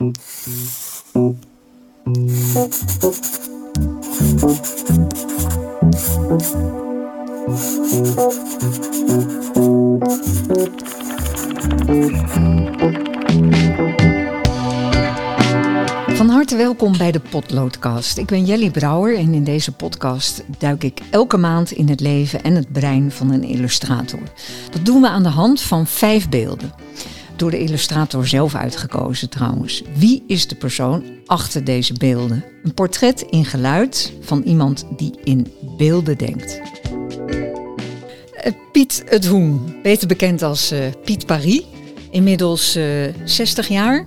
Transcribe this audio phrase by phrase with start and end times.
[0.00, 0.08] Van
[16.28, 18.18] harte welkom bij de Potloodcast.
[18.18, 22.42] Ik ben Jelly Brouwer en in deze podcast duik ik elke maand in het leven
[22.42, 24.20] en het brein van een illustrator.
[24.70, 26.72] Dat doen we aan de hand van vijf beelden.
[27.40, 29.82] Door de illustrator zelf uitgekozen trouwens.
[29.94, 32.44] Wie is de persoon achter deze beelden?
[32.62, 36.60] Een portret in geluid van iemand die in beelden denkt.
[38.32, 41.62] Eh, Piet het Hoen, beter bekend als eh, Piet Paris.
[42.10, 44.06] Inmiddels eh 60 jaar.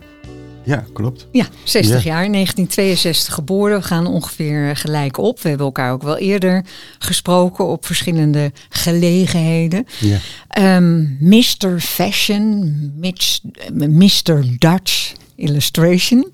[0.66, 1.27] Ja, klopt.
[1.31, 2.09] Ja, 60 Ja.
[2.12, 3.77] jaar, 1962 geboren.
[3.77, 5.39] We gaan ongeveer gelijk op.
[5.41, 6.66] We hebben elkaar ook wel eerder
[6.99, 9.86] gesproken op verschillende gelegenheden.
[9.99, 10.17] Ja.
[10.48, 11.80] Ehm, Mr.
[11.80, 13.39] Fashion, Mitch,
[13.73, 14.44] Mr.
[14.58, 16.31] Dutch Illustration.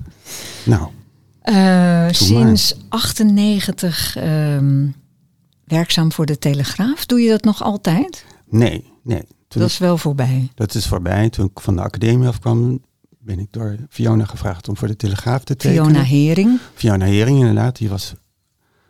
[0.65, 0.87] Nou,
[1.41, 4.87] Eh, sinds 98 ehm,
[5.65, 7.05] werkzaam voor de Telegraaf.
[7.05, 8.25] Doe je dat nog altijd?
[8.49, 9.23] nee, nee.
[9.47, 10.49] Toen Dat is wel voorbij.
[10.55, 11.29] dat is voorbij.
[11.29, 12.81] Toen ik van de academie afkwam,
[13.19, 15.85] ben ik door Fiona gevraagd om voor de Telegraaf te tekenen.
[15.85, 16.59] Fiona Hering.
[16.73, 18.13] Fiona Hering inderdaad, die was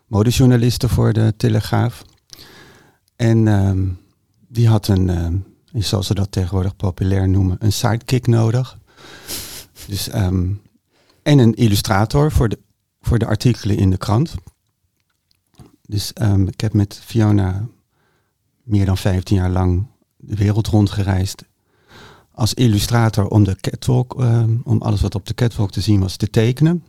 [0.07, 2.03] modejournaliste voor de Telegraaf.
[3.15, 3.87] En ehm,
[4.47, 5.37] die had een, ehm,
[5.73, 8.77] zoals ze dat tegenwoordig populair noemen, een sidekick nodig.
[9.87, 10.51] Dus, ehm,
[11.23, 12.59] en een illustrator voor de,
[13.01, 14.35] voor de artikelen in de krant.
[15.81, 16.13] Dus
[16.45, 17.67] ik heb met Fiona
[18.63, 21.43] meer dan 15 jaar lang de wereld rondgereisd.
[22.39, 26.15] Als illustrator om de catwalk, ehm, om alles wat op de catwalk te zien was,
[26.15, 26.83] te tekenen.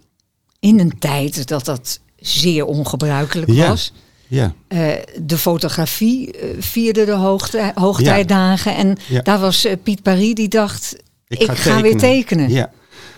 [0.61, 3.69] In een tijd dat dat zeer ongebruikelijk Ja.
[3.69, 3.93] was.
[4.29, 4.93] Ja, Eh,
[5.23, 8.77] de fotografie eh, vierde de hoogtij, hoogtijdagen.
[8.77, 9.21] En Ja.
[9.23, 10.97] daar was eh, Piet Paris die dacht,
[11.29, 11.83] ik, ga, tekenen.
[11.83, 12.51] weer tekenen.
[12.51, 12.73] Ja.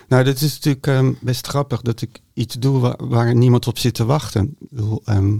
[0.07, 3.77] Nou, dat is natuurlijk ehm, best grappig dat ik iets doe waar, waar niemand op
[3.77, 4.43] zit te wachten.
[4.59, 5.37] Ik bedoel, ehm,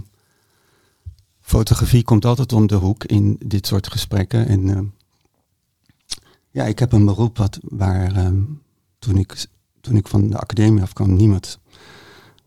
[1.40, 4.48] fotografie komt altijd om de hoek in dit soort gesprekken.
[4.48, 4.92] En
[6.54, 8.42] ja, ik heb een beroep wat, waar ehm,
[8.98, 9.46] toen, ik,
[9.80, 11.58] toen ik van de academie afkwam niemand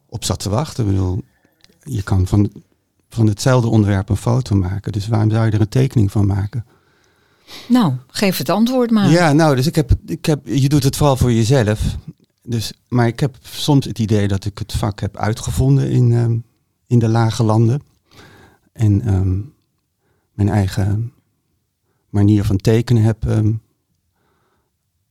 [0.06, 0.86] op zat te wachten.
[0.86, 1.24] Ik bedoel,
[1.84, 2.52] je kan van,
[3.10, 4.92] van hetzelfde onderwerp een foto maken.
[4.92, 6.66] Dus waarom zou je er een tekening van maken?
[7.68, 9.10] Nou, geef het antwoord maar.
[9.10, 11.98] Ja, nou, dus ik heb, ik heb, je doet het vooral voor jezelf.
[12.44, 16.38] Dus, maar ik heb soms het idee dat ik het vak heb uitgevonden in, ehm,
[16.88, 17.82] in de lage landen.
[18.72, 19.40] En ehm,
[20.32, 21.14] mijn eigen
[22.10, 23.26] manier van tekenen heb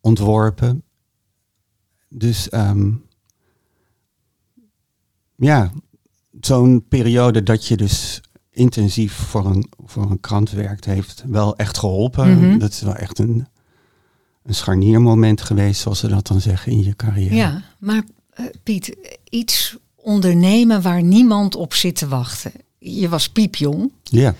[0.07, 0.83] ontworpen.
[2.09, 2.91] Dus ehm,
[5.37, 5.73] ja,
[6.41, 11.79] zo'n periode dat je dus intensief voor een, voor een krant werkt, heeft wel echt
[11.79, 12.39] geholpen.
[12.39, 12.59] Mhm.
[12.59, 13.47] Dat is wel echt een,
[14.43, 17.35] een scharniermoment geweest, zoals ze dat dan zeggen in je carrière.
[17.35, 18.97] Ja, maar eh, Piet,
[19.31, 22.53] iets ondernemen waar niemand op zit te wachten.
[22.79, 23.93] Je was piepjong.
[24.03, 24.35] Ja.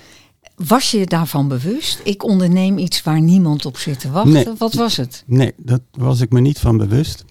[0.57, 2.01] Was je daarvan bewust?
[2.05, 4.33] Ik onderneem iets waar niemand op zit te wachten.
[4.33, 4.49] Nee.
[4.59, 5.23] Wat was het?
[5.27, 7.25] Nee, dat was ik me niet van bewust.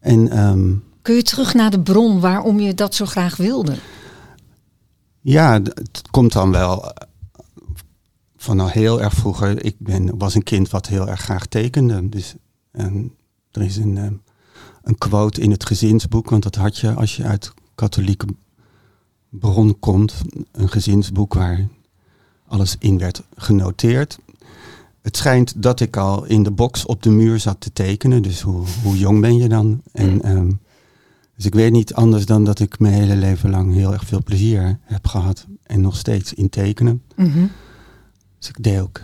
[0.00, 3.74] En ehm, Kun je terug naar de bron waarom je dat zo graag wilde?
[5.20, 7.06] ja, het komt dan wel eh,
[8.36, 9.64] van al heel erg vroeger.
[9.64, 12.08] Ik ben, was een kind wat heel erg graag tekende.
[12.08, 12.34] Dus
[12.72, 13.14] en
[13.50, 14.14] er is een, ehm,
[14.82, 18.26] een quote in het gezinsboek, want dat had je als je uit katholieke
[19.28, 20.14] bron komt.
[20.52, 21.68] Een gezinsboek waar
[22.46, 24.18] alles in werd genoteerd.
[25.02, 28.22] Het schijnt dat ik al in de box op de muur zat te tekenen.
[28.22, 29.82] Dus hoe, hoe jong ben je dan?
[29.92, 30.50] En, ehm,
[31.36, 34.22] dus ik weet niet anders dan dat ik mijn hele leven lang heel erg veel
[34.22, 35.46] plezier heb gehad.
[35.62, 37.02] En nog steeds in tekenen.
[37.16, 37.46] Mhm.
[38.38, 39.00] Dus ik deed ook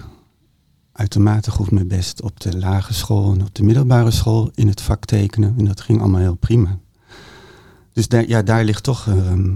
[0.92, 4.80] uitermate goed mijn best op de lage school en op de middelbare school in het
[4.80, 5.54] vak tekenen.
[5.58, 6.78] En dat ging allemaal heel prima.
[7.92, 9.52] Dus daar, ja, daar ligt toch ehm,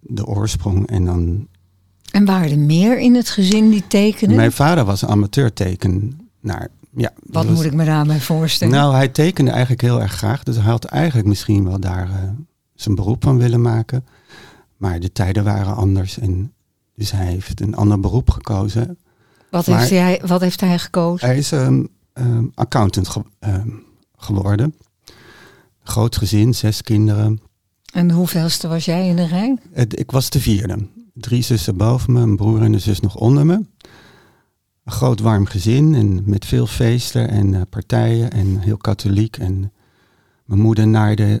[0.00, 0.86] de oorsprong.
[0.88, 1.46] En dan,
[2.10, 4.36] En waren er meer in het gezin die tekenen?
[4.36, 6.68] mijn vader was een amateurtekenaar.
[6.96, 8.74] Ja, Wat was- moet ik me daarbij voorstellen?
[8.74, 10.42] Nou, hij tekende eigenlijk heel erg graag.
[10.42, 12.28] Dus hij had eigenlijk misschien wel daar eh,
[12.74, 14.04] zijn beroep van willen maken.
[14.76, 16.18] Maar de tijden waren anders.
[16.18, 16.52] En
[16.94, 18.98] dus hij heeft een ander beroep gekozen.
[19.50, 21.26] wat, maar- heeft hij, wat heeft hij gekozen?
[21.28, 23.68] Hij is ehm, ehm, accountant ge- ehm,
[24.16, 24.74] geworden.
[25.82, 27.40] Groot gezin, zes kinderen.
[27.92, 29.58] En hoeveelste was jij in de rij?
[29.88, 30.88] Ik was de vierde.
[31.14, 33.54] Drie zussen boven me, een broer en een zus nog onder me.
[34.84, 39.36] Een groot warm gezin en met veel feesten en eh, partijen en heel katholiek.
[39.36, 39.72] En
[40.44, 41.40] mijn moeder naaide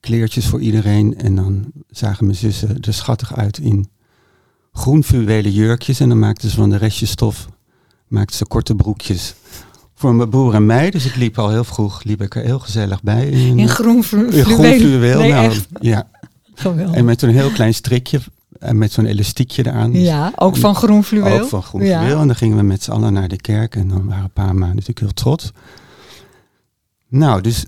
[0.00, 3.90] kleertjes voor iedereen en dan zagen mijn zussen er schattig uit in
[4.72, 6.00] groen fluwelen jurkjes.
[6.00, 7.48] En dan maakten ze van de restjes stof,
[8.08, 9.34] maakten ze korte broekjes
[10.00, 10.90] voor mijn broer en mij.
[10.90, 13.28] Dus ik liep al heel vroeg, liep ik er heel gezellig bij.
[13.28, 14.78] In, In groen flu- in groen fluweel.
[14.78, 15.18] fluweel.
[15.18, 15.66] Nee, nou, echt.
[15.80, 16.08] ja.
[16.54, 16.94] Geweldig.
[16.96, 18.20] En met zo'n heel klein strikje
[18.58, 19.92] en met zo'n elastiekje eraan.
[19.92, 21.40] Dus Ja, ook van groen fluweel.
[21.40, 21.98] Ook van groen Ja.
[22.00, 22.20] fluweel.
[22.20, 23.76] En dan gingen we met z'n allen naar de kerk.
[23.76, 25.50] En dan waren pa en ma natuurlijk heel trots.
[27.08, 27.64] Nou, dus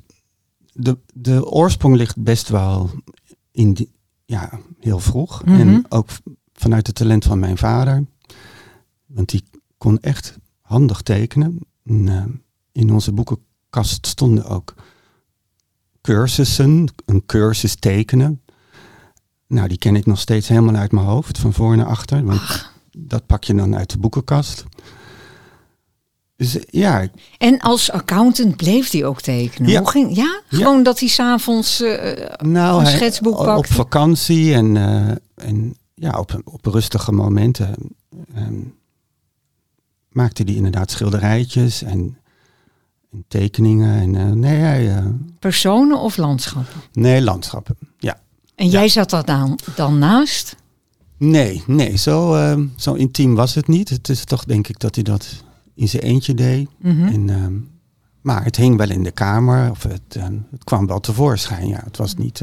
[0.72, 2.90] de, de oorsprong ligt best wel
[3.52, 3.90] in die,
[4.24, 4.50] ja,
[4.80, 5.44] heel vroeg.
[5.44, 5.60] Mhm.
[5.60, 6.18] En ook v-
[6.52, 8.04] vanuit het talent van mijn vader.
[9.06, 9.44] Want die
[9.78, 11.58] kon echt handig tekenen.
[11.84, 12.24] En, eh,
[12.72, 14.74] in onze boekenkast stonden ook
[16.00, 18.42] cursussen, een cursus tekenen.
[19.46, 22.24] Nou, die ken ik nog steeds helemaal uit mijn hoofd, van voor naar achter.
[22.24, 24.64] Want dat pak je dan uit de boekenkast.
[26.36, 27.08] Dus eh, ja,
[27.38, 29.70] En als accountant bleef hij ook tekenen.
[29.70, 29.78] Ja.
[29.78, 30.42] Hoe ging, ja?
[30.48, 30.56] Ja.
[30.58, 33.72] Gewoon dat hij s'avonds eh nou, een schetsboek op pakte.
[33.72, 37.74] vakantie en, eh, en ja, op, op rustige momenten
[38.34, 38.60] ehm,
[40.12, 42.16] maakte hij inderdaad schilderijtjes en,
[43.12, 44.00] en tekeningen.
[44.00, 45.06] En, eh, nee, hij, eh,
[45.38, 46.80] personen of landschappen.
[46.92, 47.76] nee, landschappen.
[47.98, 48.20] Ja.
[48.54, 48.70] En Ja.
[48.72, 50.56] jij zat daar dan, dan naast?
[51.18, 53.88] Nee, nee, zo, ehm, zo intiem was het niet.
[53.88, 55.28] Het is toch denk ik dat hij dat
[55.74, 56.68] in zijn eentje deed.
[56.78, 57.06] Mhm.
[57.28, 57.68] En,
[58.20, 60.16] maar het hing wel in de kamer, of het,
[60.50, 61.68] het kwam wel tevoorschijn.
[61.68, 62.40] Ja, het was niet.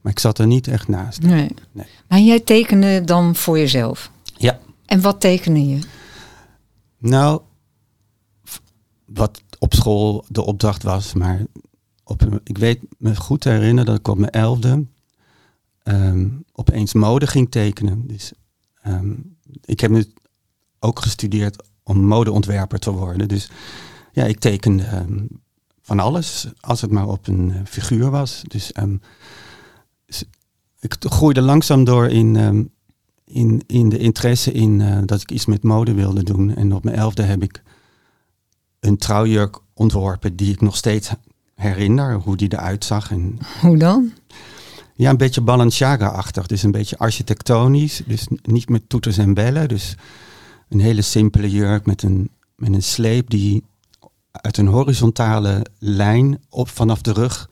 [0.00, 1.22] maar ik zat er niet echt naast.
[1.22, 1.54] Nee.
[1.72, 1.86] Nee.
[2.08, 4.10] Maar jij tekende dan voor jezelf.
[4.36, 4.58] Ja.
[4.86, 5.78] En wat tekende je?
[6.98, 7.42] Nou,
[9.04, 11.46] wat op school de opdracht was, maar
[12.04, 14.86] op, ik weet me goed te herinneren dat ik op mijn elfde
[15.82, 18.06] ehm, opeens mode ging tekenen.
[18.06, 18.32] Dus
[18.82, 19.14] ehm,
[19.64, 20.12] ik heb nu
[20.78, 23.28] ook gestudeerd om modeontwerper te worden.
[23.28, 23.50] Dus
[24.12, 25.24] ja, ik tekende ehm,
[25.82, 28.42] van alles, als het maar op een eh, figuur was.
[28.46, 28.72] Dus
[30.80, 32.36] ik groeide langzaam door in,
[33.28, 36.54] in, in de interesse in eh, dat ik iets met mode wilde doen.
[36.54, 37.62] En op mijn elfde heb ik
[38.80, 41.10] een trouwjurk ontworpen die ik nog steeds
[41.54, 43.10] herinner, hoe die eruit zag.
[43.10, 44.12] En Hoe dan?
[44.94, 46.46] ja, een beetje Balenciaga-achtig.
[46.46, 48.02] Dus een beetje architectonisch.
[48.06, 49.68] Dus niet met toeters en bellen.
[49.68, 49.96] Dus
[50.68, 53.64] een hele simpele jurk met een, met een sleep die
[54.30, 57.50] uit een horizontale lijn op vanaf de rug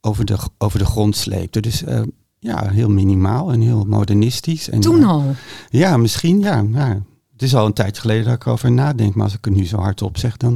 [0.00, 1.60] over de, over de grond sleepte.
[1.60, 2.02] Dus eh,
[2.40, 4.68] ja, heel minimaal en heel modernistisch.
[4.70, 5.34] En, Toen eh, al.
[5.70, 7.02] Ja, misschien ja, ja.
[7.32, 9.14] Het is al een tijd geleden dat ik erover nadenk.
[9.14, 10.50] Maar als ik het nu zo hardop zeg, dan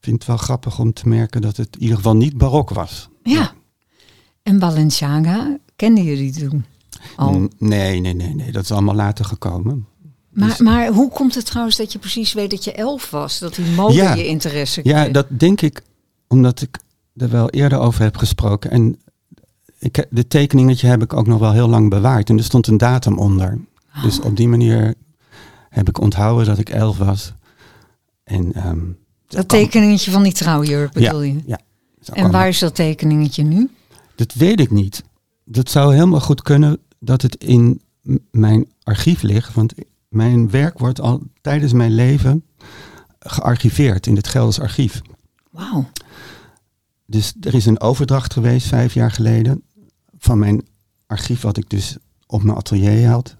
[0.00, 2.70] vind ik het wel grappig om te merken dat het in ieder geval niet barok
[2.70, 3.08] was.
[3.22, 3.52] Ja.
[4.42, 6.64] En Balenciaga, kende je die toen
[7.16, 7.48] al?
[7.58, 8.52] Nee, nee, nee, nee.
[8.52, 9.86] Dat is allemaal later gekomen.
[10.30, 13.38] Maar, Dus- maar hoe komt het trouwens dat je precies weet dat je elf was?
[13.38, 14.14] Dat die mode Ja.
[14.14, 15.12] je interesse Ja, kreeg?
[15.12, 15.82] dat denk ik
[16.28, 16.78] omdat ik
[17.16, 18.70] er wel eerder over heb gesproken.
[18.70, 18.98] En
[19.78, 22.30] ik, de tekeningetje heb ik ook nog wel heel lang bewaard.
[22.30, 23.58] En er stond een datum onder.
[23.92, 24.02] Ah.
[24.02, 24.94] Dus op die manier
[25.68, 27.32] heb ik onthouden dat ik elf was.
[28.24, 28.78] En, ehm,
[29.26, 31.40] dat kwam- tekeningetje van die trouwjurk bedoel je?
[31.46, 31.58] ja,
[32.04, 33.70] En kwam waar is dat tekeningetje nu?
[34.14, 35.02] Dat weet ik niet.
[35.44, 37.80] Dat zou helemaal goed kunnen dat het in
[38.30, 39.54] mijn archief ligt.
[39.54, 39.72] Want
[40.08, 42.44] mijn werk wordt al tijdens mijn leven
[43.18, 45.00] gearchiveerd in het Gelders archief.
[45.50, 45.84] Wauw.
[47.06, 49.62] Dus er is een overdracht geweest vijf jaar geleden
[50.18, 50.66] van mijn
[51.06, 53.36] archief wat ik dus op mijn atelier had.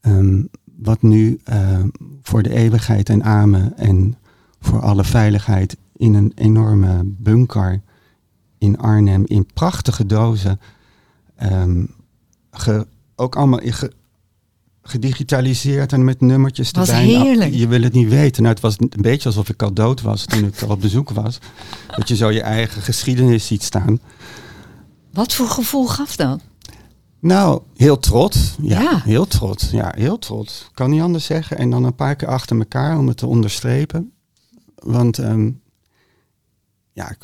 [0.00, 0.42] Ehm,
[0.78, 1.88] wat nu ehm,
[2.22, 4.16] voor de eeuwigheid en amen en
[4.60, 7.80] voor alle veiligheid in een enorme bunker
[8.58, 10.60] in Arnhem in prachtige dozen.
[11.36, 11.84] ehm,
[12.50, 12.86] ge-
[13.16, 13.92] ook allemaal ge-
[14.82, 17.06] gedigitaliseerd en met nummertjes Wat erbij.
[17.06, 17.54] Nou, heerlijk.
[17.54, 18.42] je wil het niet weten.
[18.42, 21.10] Nou, het was een beetje alsof ik al dood was toen ik er op bezoek
[21.10, 21.38] was.
[21.96, 23.98] Dat je zo je eigen geschiedenis ziet staan.
[25.14, 26.40] Wat voor gevoel gaf dat?
[27.20, 28.56] Nou, heel trots.
[28.62, 29.00] Ja, Ja.
[29.04, 29.70] heel trots.
[29.70, 30.68] Ja, heel trots.
[30.74, 31.58] Kan niet anders zeggen.
[31.58, 34.12] En dan een paar keer achter elkaar om het te onderstrepen.
[34.74, 35.50] Want ehm,
[36.92, 37.16] ja,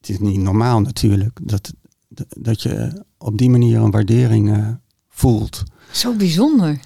[0.00, 1.72] het is niet normaal natuurlijk dat,
[2.38, 4.68] dat- je op die manier een waardering eh,
[5.08, 5.62] voelt.
[5.92, 6.78] Zo bijzonder.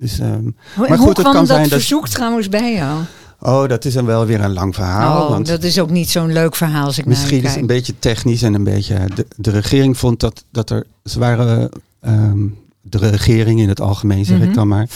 [0.00, 2.74] Dus, ehm, Hoe, Maar hoe goed, het kwam kan dat zijn dat- verzoek trouwens bij
[2.74, 3.04] jou?
[3.40, 5.22] Oh, dat is dan wel weer een lang verhaal.
[5.24, 7.66] oh, want dat is ook niet zo'n leuk verhaal als ik Misschien is het een
[7.66, 8.98] beetje technisch en een beetje.
[9.14, 10.86] De, de regering vond dat, dat er.
[11.04, 11.70] Ze waren.
[12.00, 12.46] ehm,
[12.82, 14.48] de regering in het algemeen, zeg Mhm.
[14.48, 14.88] ik dan maar.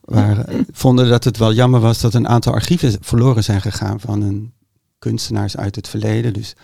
[0.00, 4.22] Waren, vonden dat het wel jammer was dat een aantal archieven verloren zijn gegaan van
[4.22, 4.52] een
[4.98, 6.32] kunstenaars uit het verleden.
[6.32, 6.54] Dus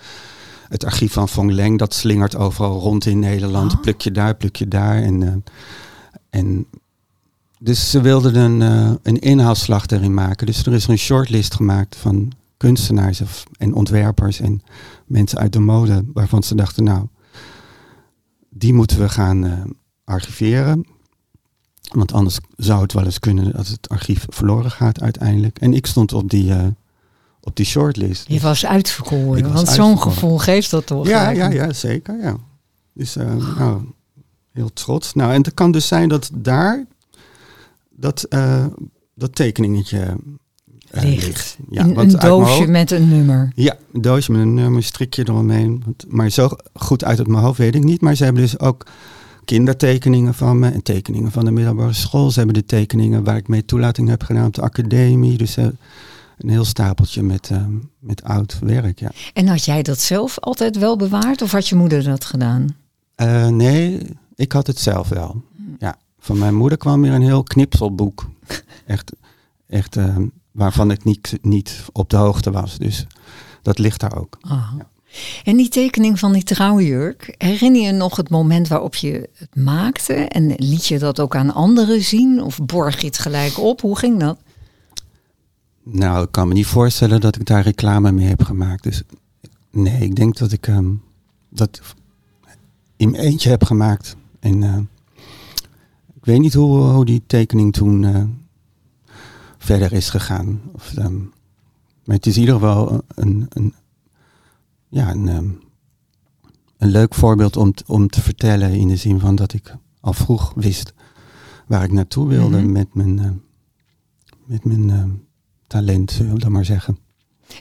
[0.69, 3.73] het archief van Von Leng, dat slingert overal rond in Nederland.
[3.73, 3.81] Oh.
[3.81, 5.03] Pluk je daar, pluk je daar.
[5.03, 5.33] En, eh,
[6.41, 6.67] en
[7.63, 10.47] dus ze wilden een, eh, een inhaalslag erin maken.
[10.47, 14.63] Dus er is een shortlist gemaakt van kunstenaars of, en ontwerpers en
[15.07, 16.05] mensen uit de mode.
[16.13, 17.07] Waarvan ze dachten, nou,
[18.51, 19.53] die moeten we gaan eh,
[20.05, 20.87] archiveren.
[21.93, 25.59] Want anders zou het wel eens kunnen dat het archief verloren gaat uiteindelijk.
[25.59, 26.67] En ik stond op die, uh,
[27.41, 28.29] op die shortlist.
[28.29, 31.07] Je was uitverkoren, want zo'n gevoel geeft dat toch?
[31.07, 32.21] Ja, ja, ja, zeker.
[32.23, 32.37] Ja.
[32.93, 33.83] Dus uh, nou,
[34.53, 35.15] heel trots.
[35.15, 36.87] Nou, en het kan dus zijn dat daar
[38.01, 38.67] dat, uh,
[39.15, 40.17] dat tekeningetje
[40.95, 41.59] uh, ligt.
[41.71, 43.53] Ja, een doosje met een nummer.
[43.55, 45.85] Ja, een doosje met een nummer, strikje eromheen.
[46.09, 48.01] Maar zo goed uit het mijn hoofd weet ik niet.
[48.01, 48.87] Maar ze hebben dus ook
[49.45, 52.31] kindertekeningen van me en tekeningen van de middelbare school.
[52.31, 55.39] Ze hebben de tekeningen waar ik mee toelating heb gedaan op de academie.
[55.39, 55.65] Dus uh,
[56.39, 57.65] een heel stapeltje met, uh,
[57.99, 59.11] met oud werk, ja.
[59.33, 62.77] En had jij dat zelf altijd wel bewaard of had je moeder dat gedaan?
[63.51, 65.43] Nee, ik had het zelf wel.
[65.79, 68.31] Ja, van mijn moeder kwam weer een heel knipselboek.
[68.87, 69.13] echt,
[69.67, 69.97] echt
[70.53, 72.79] waarvan ik niet, niet op de hoogte was.
[72.79, 73.07] Dus
[73.63, 74.39] dat ligt daar ook.
[74.41, 74.89] Ja.
[75.45, 80.15] En die tekening van die trouwjurk, herinner je nog het moment waarop je het maakte?
[80.15, 82.43] En liet je dat ook aan anderen zien?
[82.43, 83.81] Of borg je het gelijk op?
[83.81, 84.39] Hoe ging dat?
[85.83, 88.83] Nou, ik kan me niet voorstellen dat ik daar reclame mee heb gemaakt.
[88.83, 89.03] Dus
[89.71, 91.03] nee, ik denk dat ik um,
[91.49, 91.81] dat
[92.97, 94.17] in mijn eentje heb gemaakt.
[94.41, 94.79] En uh,
[96.21, 98.25] ik weet niet hoe, hoe die tekening toen uh,
[99.59, 100.61] verder is gegaan.
[100.73, 101.33] Of, um,
[102.05, 103.75] maar het is in ieder geval een, een,
[104.89, 105.61] ja, een, um,
[106.79, 110.53] een leuk voorbeeld om, om te vertellen in de zin van dat ik al vroeg
[110.55, 110.93] wist
[111.67, 112.73] waar ik naartoe wilde mm -hmm.
[112.73, 113.31] met mijn, uh,
[114.45, 115.05] met mijn uh,
[115.67, 116.99] talent, zullen we dat maar zeggen.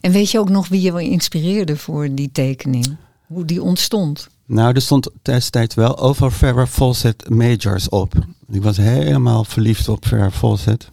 [0.02, 2.98] En weet je ook nog wie je wel inspireerde voor die tekening?
[3.28, 4.30] Hoe die ontstond?
[4.50, 8.14] Nou, er stond destijds wel over Farrah Fawcett Majors op.
[8.52, 10.92] Ik was helemaal verliefd op Farrah Fawcett.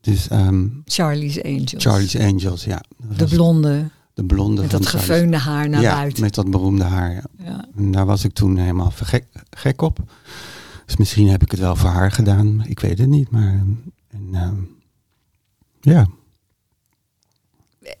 [0.00, 1.74] Dus, um, Charlie's Angels.
[1.76, 2.82] Charlie's Angels, ja.
[3.16, 3.90] de blonde.
[4.14, 4.60] De blonde.
[4.60, 6.22] Met dat gefeunde haar naar ja, buiten.
[6.22, 7.12] met dat beroemde haar.
[7.12, 7.24] Ja.
[7.44, 7.64] ja.
[7.76, 9.98] En daar was ik toen helemaal gek, gek op.
[10.86, 12.64] Dus misschien heb ik het wel voor haar gedaan.
[12.66, 13.64] Ik weet het niet, maar...
[14.08, 14.76] En, um,
[15.80, 16.06] ja.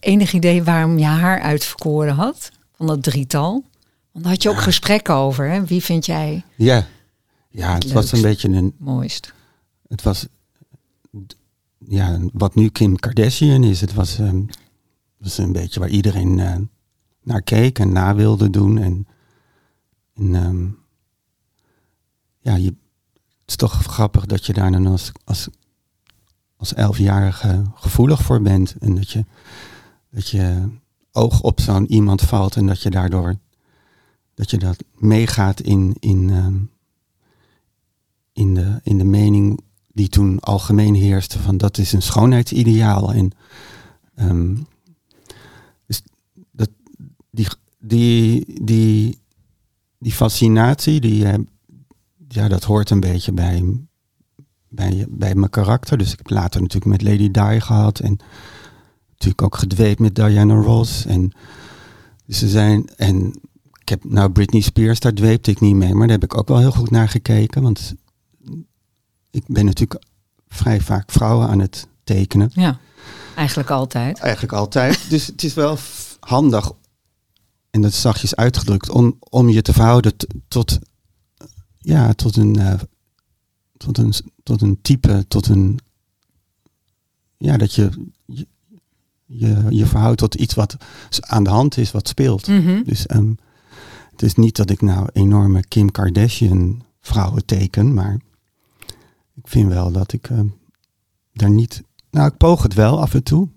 [0.00, 2.50] Enig idee waarom je haar uitverkoren had?
[2.76, 3.64] Van dat drietal?
[4.12, 5.64] Want daar had je ook gesprekken over, hè?
[5.64, 6.44] Wie vind jij...
[6.56, 6.86] Ja,
[7.48, 8.74] ja het, het was een beetje een...
[8.78, 9.32] Mooist.
[9.88, 10.26] Het was
[11.88, 13.80] ja, wat nu Kim Kardashian is.
[13.80, 14.48] Het was, um,
[15.18, 16.56] was een beetje waar iedereen uh,
[17.22, 18.78] naar keek en na wilde doen.
[18.78, 19.06] En,
[20.14, 20.78] en um,
[22.40, 22.74] ja, je,
[23.40, 25.48] het is toch grappig dat je daar dan als, als,
[26.56, 28.74] als elfjarige gevoelig voor bent.
[28.80, 29.24] En dat je,
[30.10, 30.68] dat je
[31.12, 33.38] oog op zo'n iemand valt en dat je daardoor
[34.40, 36.70] dat je dat meegaat in, in, um,
[38.32, 39.60] in, de, in de mening
[39.92, 43.12] die toen algemeen heerste van dat is een schoonheidsideaal.
[43.12, 43.30] En
[44.16, 44.66] um,
[45.86, 46.02] dus
[46.50, 46.70] dat,
[47.30, 47.46] die,
[47.78, 49.20] die, die,
[49.98, 51.34] die fascinatie, die, uh,
[52.28, 53.64] ja, dat hoort een beetje bij,
[54.68, 55.98] bij, bij mijn karakter.
[55.98, 58.18] Dus ik heb later natuurlijk met Lady Di gehad en
[59.10, 61.04] natuurlijk ook gedweept met Diana Ross.
[61.04, 61.32] En
[62.28, 63.40] ze zijn, en
[63.90, 66.58] heb nou Britney Spears, daar dweepte ik niet mee, maar daar heb ik ook wel
[66.58, 67.62] heel goed naar gekeken.
[67.62, 67.94] Want
[69.30, 70.02] ik ben natuurlijk
[70.48, 72.50] vrij vaak vrouwen aan het tekenen.
[72.54, 72.78] Ja,
[73.36, 74.18] eigenlijk altijd.
[74.18, 75.00] Eigenlijk altijd.
[75.10, 75.78] dus het is wel
[76.20, 76.72] handig,
[77.70, 80.12] en dat is zachtjes uitgedrukt, om, om je te verhouden
[80.48, 80.78] tot,
[81.78, 82.74] ja, tot een, uh,
[83.76, 85.78] tot een, tot een type, tot een,
[87.36, 87.90] ja, dat je,
[88.24, 88.46] je,
[89.26, 90.76] je, je verhoudt tot iets wat
[91.20, 92.46] aan de hand is, wat speelt.
[92.46, 92.82] Mm -hmm.
[92.84, 93.38] Dus um,
[94.20, 98.20] het is niet dat ik nou enorme Kim Kardashian vrouwen teken, maar
[99.34, 100.40] ik vind wel dat ik uh,
[101.32, 101.82] daar niet.
[102.10, 103.48] Nou, ik poog het wel af en toe.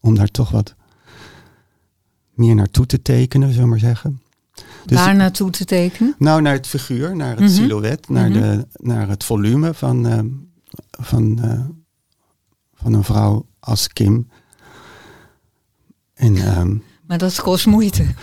[0.00, 0.74] Om daar toch wat
[2.34, 4.22] meer naartoe te tekenen, zullen we maar zeggen.
[4.86, 6.14] Dus Waar naartoe te tekenen?
[6.18, 7.54] Nou, naar het figuur, naar het mm -hmm.
[7.54, 8.42] silhouet, naar, mm -hmm.
[8.42, 10.20] de, naar het volume van, uh,
[10.90, 11.60] van, uh,
[12.74, 14.28] van een vrouw als Kim.
[16.14, 18.14] En, um, maar dat kost moeite.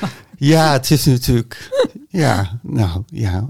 [0.45, 1.69] Ja, het is natuurlijk.
[2.09, 3.47] ja, nou ja.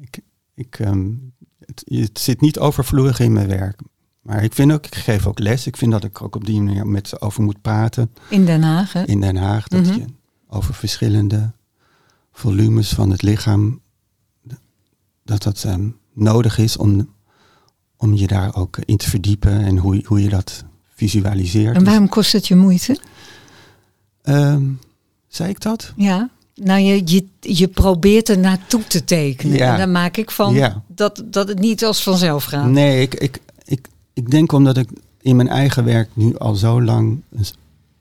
[0.00, 0.18] Ik,
[0.54, 3.80] ik, um, het, het zit niet overvloedig in mijn werk.
[4.22, 5.66] Maar ik vind ook, ik geef ook les.
[5.66, 8.12] Ik vind dat ik ook op die manier met ze over moet praten.
[8.30, 9.04] In Den Haag, hè?
[9.04, 9.68] In Den Haag.
[9.68, 9.98] Dat mm -hmm.
[9.98, 10.04] je
[10.48, 11.52] over verschillende
[12.32, 13.80] volumes van het lichaam,
[15.24, 17.14] dat dat um, nodig is om,
[17.96, 20.64] om je daar ook in te verdiepen en hoe, hoe je dat
[20.94, 21.76] visualiseert.
[21.76, 22.98] En waarom kost het je moeite?
[24.22, 24.78] Um,
[25.36, 25.92] zei ik dat?
[25.96, 26.30] Ja.
[26.54, 29.56] Nou, je, je, je probeert er naartoe te tekenen.
[29.56, 29.72] Ja.
[29.72, 30.82] En dan maak ik van ja.
[30.86, 32.68] dat, dat het niet als vanzelf gaat.
[32.68, 34.88] Nee, ik, ik, ik, ik denk omdat ik
[35.20, 37.46] in mijn eigen werk nu al zo lang een,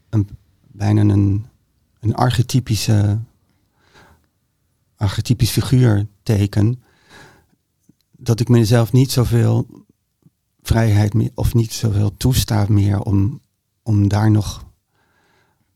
[0.09, 0.29] een,
[0.67, 1.45] bijna een,
[1.99, 3.19] een archetypische
[4.95, 6.83] archetypisch figuur teken.
[8.11, 9.67] dat ik mezelf niet zoveel
[10.61, 13.41] vrijheid meer, of niet zoveel toesta meer om,
[13.83, 14.64] om daar nog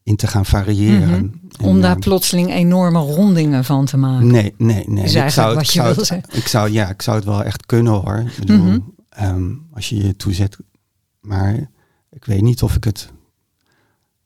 [0.09, 1.39] in te gaan variëren.
[1.57, 1.67] Mhm.
[1.69, 4.27] Om daar plotseling enorme rondingen van te maken.
[4.27, 5.03] Nee, nee, nee.
[5.03, 6.37] Is ik zou, wat je wil zeggen.
[6.37, 8.17] Ik zou, ja, ik zou het wel echt kunnen hoor.
[8.17, 8.79] Ik bedoel, mhm.
[9.09, 10.57] ehm, als je je toezet.
[11.19, 11.69] Maar
[12.11, 13.09] ik weet niet of ik het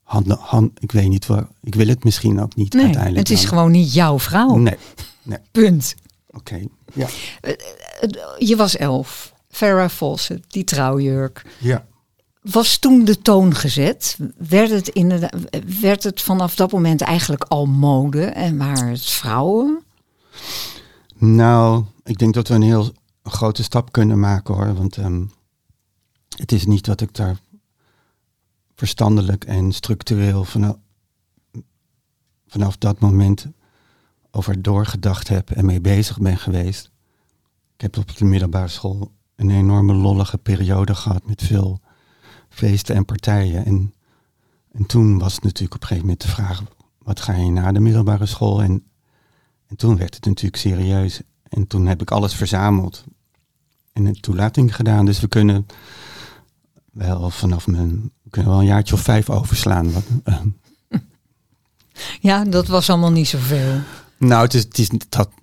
[0.02, 1.46] hand, hand, ik weet niet waar.
[1.62, 3.28] Ik wil het misschien ook niet nee, uiteindelijk.
[3.28, 4.56] Het is gewoon niet jouw vrouw.
[4.56, 4.76] Nee.
[5.22, 5.38] nee.
[5.52, 5.94] Punt.
[6.30, 6.60] Oké.
[6.92, 7.06] Ja.
[7.40, 9.32] Eh, eh, je was elf.
[9.48, 11.44] Farrah Fawcett, die trouwjurk.
[11.58, 11.86] Ja.
[12.50, 14.18] Was toen de toon gezet?
[14.36, 14.92] Werd het,
[15.80, 19.82] werd het vanaf dat moment eigenlijk al mode en waren het vrouwen?
[21.16, 24.74] Nou, ik denk dat we een heel grote stap kunnen maken hoor.
[24.74, 25.32] Want um,
[26.36, 27.38] het is niet dat ik daar
[28.74, 30.76] verstandelijk en structureel vanaf,
[32.46, 33.46] vanaf dat moment
[34.30, 36.90] over doorgedacht heb en mee bezig ben geweest.
[37.74, 41.80] Ik heb op de middelbare school een enorme lollige periode gehad met veel
[42.54, 43.64] feesten en partijen.
[43.64, 43.94] En,
[44.72, 46.62] en toen was het natuurlijk op een gegeven moment de vraag,
[46.98, 48.62] wat ga je na de middelbare school?
[48.62, 48.84] En,
[49.66, 51.20] en toen werd het natuurlijk serieus.
[51.48, 53.04] En toen heb ik alles verzameld
[53.92, 55.06] en een toelating gedaan.
[55.06, 55.66] Dus we kunnen
[56.92, 59.92] wel vanaf mijn, we kunnen wel een jaartje of vijf overslaan.
[62.20, 63.80] ja, dat was allemaal niet zoveel.
[64.18, 64.90] Nou, het is, het is,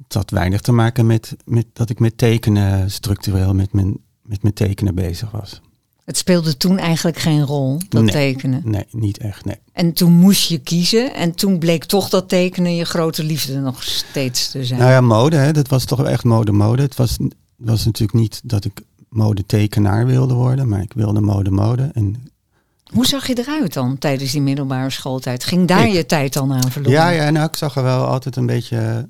[0.07, 4.53] dat weinig te maken met, met dat ik met tekenen structureel met mijn, met mijn
[4.53, 5.61] tekenen bezig was.
[6.11, 8.61] Het speelde toen eigenlijk geen rol, dat tekenen?
[8.65, 9.55] Nee, niet echt, nee.
[9.73, 13.83] En toen moest je kiezen en toen bleek toch dat tekenen je grote liefde nog
[13.83, 14.79] steeds te zijn.
[14.79, 16.81] Nou ja, mode, hè, dat was toch echt mode, mode.
[16.81, 17.17] Het was,
[17.55, 21.89] was natuurlijk niet dat ik modetekenaar wilde worden, maar ik wilde mode, mode.
[21.93, 22.23] En
[22.93, 25.43] hoe zag je eruit dan tijdens die middelbare schooltijd?
[25.43, 26.97] Ging daar je tijd dan aan verloren?
[26.97, 29.09] Ja, ja nou, ik zag er wel altijd een beetje.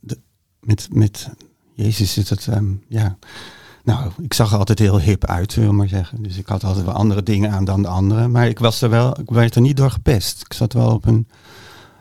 [0.00, 0.18] De,
[0.60, 1.28] met, met.
[1.74, 2.46] Jezus, is het.
[2.46, 3.18] Um, ja.
[3.84, 6.22] Nou, ik zag er altijd heel hip uit, wil maar zeggen.
[6.22, 8.30] Dus ik had altijd wel andere dingen aan dan de anderen.
[8.30, 9.20] Maar ik was er wel.
[9.20, 10.40] Ik werd er niet door gepest.
[10.40, 11.28] Ik zat wel op een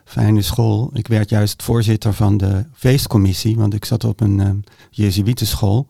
[0.06, 0.90] fijne school.
[0.94, 5.88] Ik werd juist voorzitter van de feestcommissie, want ik zat op een Jezuïetenschool.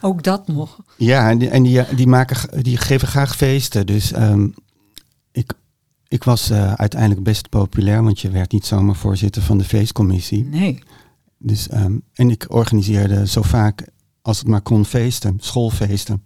[0.00, 0.78] Ook dat nog.
[0.96, 3.86] Ja, en die, en die, die, maken, die geven graag feesten.
[3.86, 4.48] Dus ehm,
[5.32, 5.52] ik,
[6.08, 10.44] ik was uh, uiteindelijk best populair, want je werd niet zomaar voorzitter van de feestcommissie.
[10.44, 10.82] Nee.
[11.38, 13.86] Dus, ehm, en ik organiseerde zo vaak
[14.22, 16.24] als het maar kon feesten, schoolfeesten.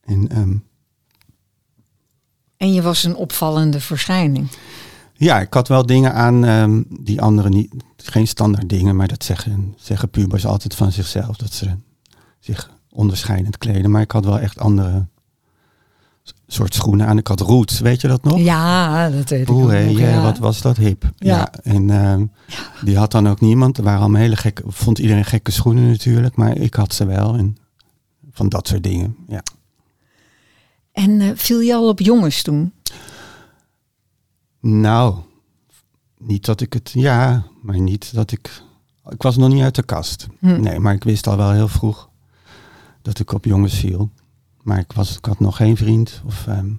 [0.00, 0.64] En, um,
[2.56, 4.48] en je was een opvallende verschijning.
[5.14, 7.74] Ja, ik had wel dingen aan die anderen niet.
[7.96, 11.36] Geen standaard dingen, maar dat zeggen, zeggen pubers altijd van zichzelf.
[11.36, 11.76] Dat ze
[12.40, 13.90] zich onderscheidend kleden.
[13.90, 15.06] Maar ik had wel echt andere
[16.46, 17.18] soort schoenen aan.
[17.18, 18.38] Ik had roots, weet je dat nog?
[18.38, 20.22] Ja, dat weet ik ja.
[20.22, 21.10] wat was dat hip.
[21.16, 21.52] Ja.
[21.52, 22.16] En uh,
[22.84, 23.78] die had dan ook niemand.
[23.78, 26.36] Er waren allemaal hele gekke, vond iedereen gekke schoenen natuurlijk.
[26.36, 27.34] Maar ik had ze wel.
[27.34, 27.56] En
[28.32, 29.42] van dat soort dingen, ja.
[30.92, 32.72] En uh, viel je al op jongens toen?
[34.60, 35.16] Nou,
[36.18, 38.62] niet dat ik het, ja, maar niet dat ik
[39.08, 40.26] ik was nog niet uit de kast.
[40.38, 40.60] Hm.
[40.60, 42.08] Nee, maar ik wist al wel heel vroeg
[43.02, 44.10] dat ik op jongens viel.
[44.64, 46.78] Maar ik, was, ik had nog geen vriend of um,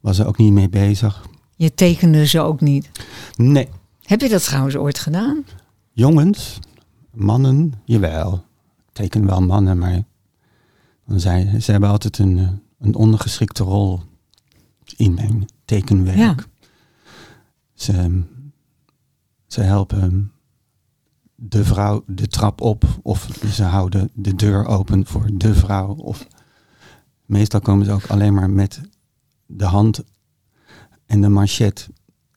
[0.00, 1.26] was er ook niet mee bezig.
[1.56, 2.90] Je tekende ze ook niet?
[3.36, 3.68] Nee.
[4.02, 5.44] Heb je dat trouwens ooit gedaan?
[5.92, 6.58] Jongens,
[7.10, 8.34] mannen, jawel.
[8.76, 10.04] Ik teken wel mannen, maar
[11.06, 14.00] dan zei, ze hebben altijd een, eh, een ondergeschikte rol
[14.96, 16.16] in mijn tekenwerk.
[16.16, 16.36] Ja.
[17.74, 18.22] Ze,
[19.46, 20.32] ze helpen
[21.34, 25.94] de vrouw de trap op of ze houden de deur open voor de vrouw.
[25.94, 26.26] Of
[27.26, 28.80] meestal komen ze ook alleen maar met
[29.46, 30.04] de hand
[31.06, 31.88] en de manchet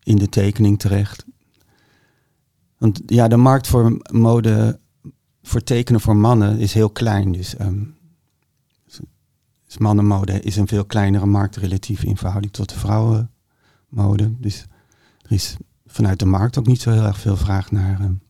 [0.04, 1.26] in de tekening terecht.
[2.78, 4.80] Want ja, de markt voor mode,
[5.42, 7.32] voor tekenen voor mannen is heel klein.
[7.32, 7.56] Dus,
[9.66, 14.40] dus mannenmode is een veel kleinere markt relatief in verhouding tot de vrouwenmode.
[14.40, 14.66] Dus
[15.22, 18.02] er is vanuit de markt ook niet zo heel erg veel vraag naar.
[18.02, 18.22] Um,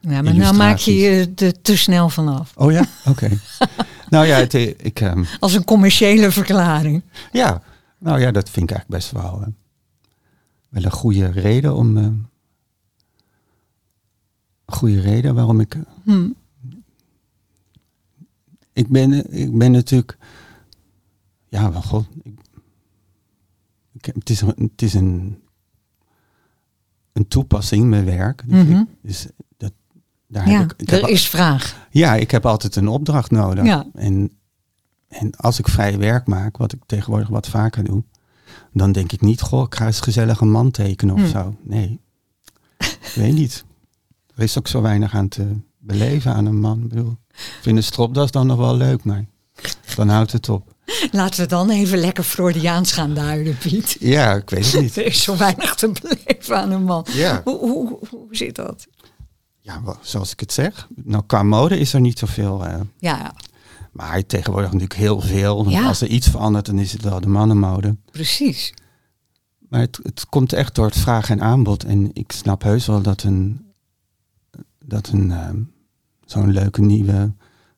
[0.00, 2.52] ja, maar nou maak je je er te snel vanaf.
[2.56, 2.84] Oh ja?
[3.04, 3.28] Oké.
[4.10, 5.00] nou ja, het, eh, ik...
[5.00, 7.02] Um, Als een commerciële verklaring.
[7.32, 7.62] Ja,
[7.98, 9.46] nou ja, dat vind ik eigenlijk best wel, uh,
[10.68, 11.96] wel een goede reden om...
[11.96, 12.08] Uh,
[14.66, 15.76] goede reden waarom ik...
[16.04, 16.34] Hmm.
[18.72, 20.18] Ik, ben, ik ben natuurlijk...
[21.48, 22.06] Ja, wel god.
[22.22, 22.38] Ik,
[23.92, 25.42] ik, het, is, het is een,
[27.12, 28.42] een toepassing, mijn werk.
[28.46, 28.80] Dus, mm -hmm.
[28.80, 29.26] ik, dus
[30.36, 31.88] daar ja, heb ik, ik er is vraag.
[31.90, 33.64] Ja, ik heb altijd een opdracht nodig.
[33.64, 33.86] Ja.
[33.94, 34.38] En,
[35.08, 38.02] en als ik vrij werk maak, wat ik tegenwoordig wat vaker doe,
[38.72, 41.28] dan denk ik niet, goh, ik ga eens gezellig een man tekenen of hm.
[41.28, 41.56] zo.
[41.62, 42.00] Nee,
[42.78, 43.64] ik weet niet.
[44.34, 46.82] Er is ook zo weinig aan te beleven aan een man.
[46.82, 49.24] Ik bedoel, ik vind een stropdas dan nog wel leuk, maar
[49.96, 50.74] dan houdt het op.
[51.10, 53.96] Laten we dan even lekker Freudiaans gaan duiden, Piet.
[54.00, 54.96] Ja, ik weet het niet.
[54.98, 57.06] Er is zo weinig te beleven aan een man.
[57.12, 57.40] Ja.
[57.44, 58.86] Hoe, hoe, hoe zit dat?
[59.66, 60.88] Ja, zoals ik het zeg.
[60.94, 62.66] Nou, qua mode is er niet zoveel.
[62.66, 63.34] eh Ja,
[63.92, 65.68] maar tegenwoordig natuurlijk heel veel.
[65.68, 65.86] Ja.
[65.86, 67.96] Als er iets verandert, dan is het wel de mannenmode.
[68.10, 68.74] precies.
[69.68, 71.84] Maar het, het komt echt door het vraag en aanbod.
[71.84, 73.72] En ik snap heus wel dat een,
[74.84, 75.60] dat een ehm,
[76.24, 77.32] zo'n leuke nieuwe,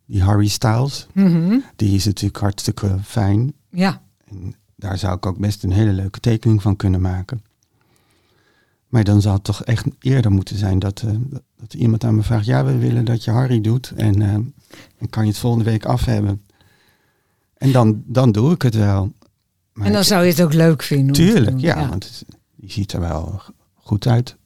[0.06, 1.58] die Harry Styles, Mhm.
[1.76, 3.52] die is natuurlijk hartstikke fijn.
[3.70, 7.42] Ja, En daar zou ik ook best een hele leuke tekening van kunnen maken.
[8.88, 11.10] Maar dan zou het toch echt eerder moeten zijn dat, eh,
[11.60, 13.92] dat iemand aan me vraagt: Ja, we willen dat je Harry doet.
[13.96, 14.32] En eh,
[14.98, 16.42] dan kan je het volgende week af hebben.
[17.56, 19.12] En dan, dan doe ik het wel.
[19.72, 21.12] Maar en dan ik- zou je het ook leuk vinden.
[21.14, 22.24] Tuurlijk, ja, want het,
[22.56, 23.40] die ziet er wel
[23.74, 24.36] goed uit.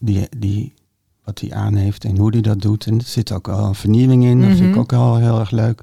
[0.00, 0.74] Die, die,
[1.24, 2.86] wat hij aan heeft en hoe hij dat doet.
[2.86, 4.40] En er zit ook wel een vernieuwing in.
[4.40, 4.78] Dat vind ik Mhm.
[4.78, 5.82] ook wel heel erg leuk.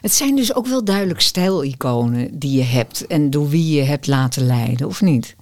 [0.00, 4.06] Het zijn dus ook wel duidelijk stijliconen die je hebt en door wie je hebt
[4.06, 5.36] laten leiden, of niet?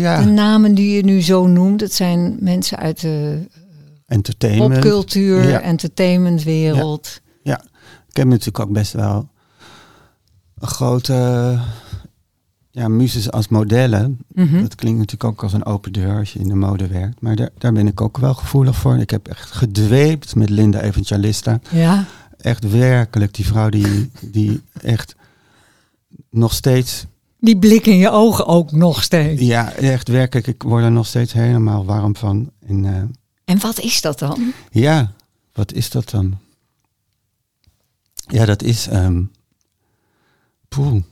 [0.00, 3.48] Ja, De namen die je nu zo noemt, dat zijn mensen uit de
[4.06, 4.72] entertainment.
[4.72, 5.60] popcultuur, Ja.
[5.60, 7.22] entertainmentwereld.
[8.10, 9.28] Ik heb natuurlijk ook best wel
[10.58, 11.58] een grote
[12.70, 14.18] ja, muses als modellen.
[14.28, 14.60] Mhm.
[14.62, 17.20] Dat klinkt natuurlijk ook als een open deur als je in de mode werkt.
[17.20, 18.96] Maar daar, daar ben ik ook wel gevoelig voor.
[18.98, 21.60] Ik heb echt gedweept met Linda Evangelista.
[21.70, 22.04] Ja,
[22.38, 25.14] Echt werkelijk, die vrouw die, die echt
[26.30, 27.06] nog steeds...
[27.44, 29.42] die blik in je ogen ook nog steeds.
[29.42, 30.46] Ja, echt werkelijk.
[30.46, 32.50] Ik word er nog steeds helemaal warm van.
[32.66, 33.02] En eh,
[33.44, 34.52] En wat is dat dan?
[34.70, 35.12] ja,
[35.52, 36.38] wat is dat dan?
[38.14, 38.86] Ja, dat is...
[38.86, 39.22] ehm
[40.68, 41.02] poeh,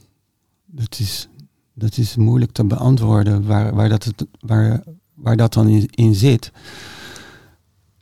[0.67, 1.29] dat is,
[1.75, 4.83] dat is moeilijk te beantwoorden waar, waar, dat, het, waar,
[5.15, 6.53] waar dat dan in, in zit.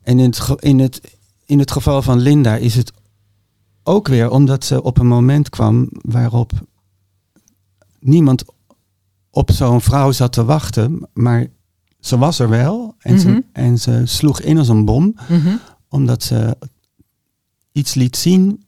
[0.03, 1.01] En in het, in, het,
[1.47, 2.93] in het geval van Linda is het
[3.83, 6.53] ook weer omdat ze op een moment kwam waarop
[8.01, 8.45] niemand
[9.31, 11.47] op zo'n vrouw zat te wachten, maar
[12.01, 13.21] ze was er wel en, Mhm.
[13.23, 15.57] ze, en ze sloeg in als een bom Mhm.
[15.89, 16.57] omdat ze
[17.73, 18.65] iets liet zien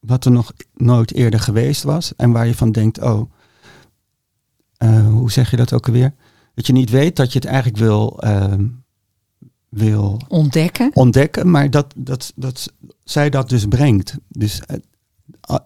[0.00, 2.16] wat er nog nooit eerder geweest was.
[2.16, 3.30] En waar je van denkt, oh,
[4.76, 6.14] eh, hoe zeg je dat ook alweer?
[6.54, 8.66] Dat je niet weet dat je het eigenlijk wil, ehm,
[9.68, 10.90] wil Ontdekken.
[10.94, 12.72] ontdekken, maar dat, dat, dat
[13.04, 14.16] zij dat dus brengt.
[14.28, 14.76] Dus, eh,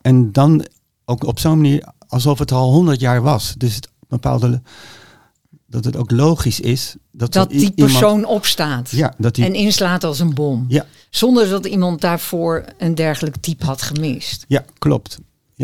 [0.03, 0.65] en dan
[1.05, 3.55] ook op zo'n manier alsof het al honderd jaar was.
[3.59, 4.63] Dus het bepaalde,
[5.67, 9.55] dat het ook logisch is dat, Dat die iemand- persoon opstaat ja, dat die, en
[9.55, 10.65] inslaat als een bom.
[10.69, 10.87] Ja.
[11.11, 14.45] Zonder dat iemand daarvoor een dergelijk type had gemist.
[14.49, 15.19] ja, klopt.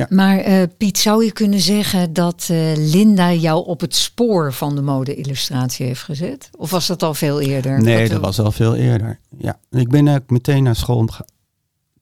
[0.09, 4.75] Maar eh, Piet, zou je kunnen zeggen dat eh, Linda jou op het spoor van
[4.75, 6.49] de mode-illustratie heeft gezet?
[6.59, 7.83] Of was dat al veel eerder?
[7.83, 9.19] Nee, dat was al veel eerder.
[9.39, 9.59] Ja.
[9.71, 11.09] Ik ben meteen naar school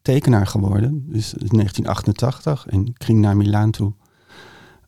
[0.03, 1.05] tekenaar geworden.
[1.09, 2.67] Dus in 1988.
[2.67, 3.93] En ik ging naar Milaan toe.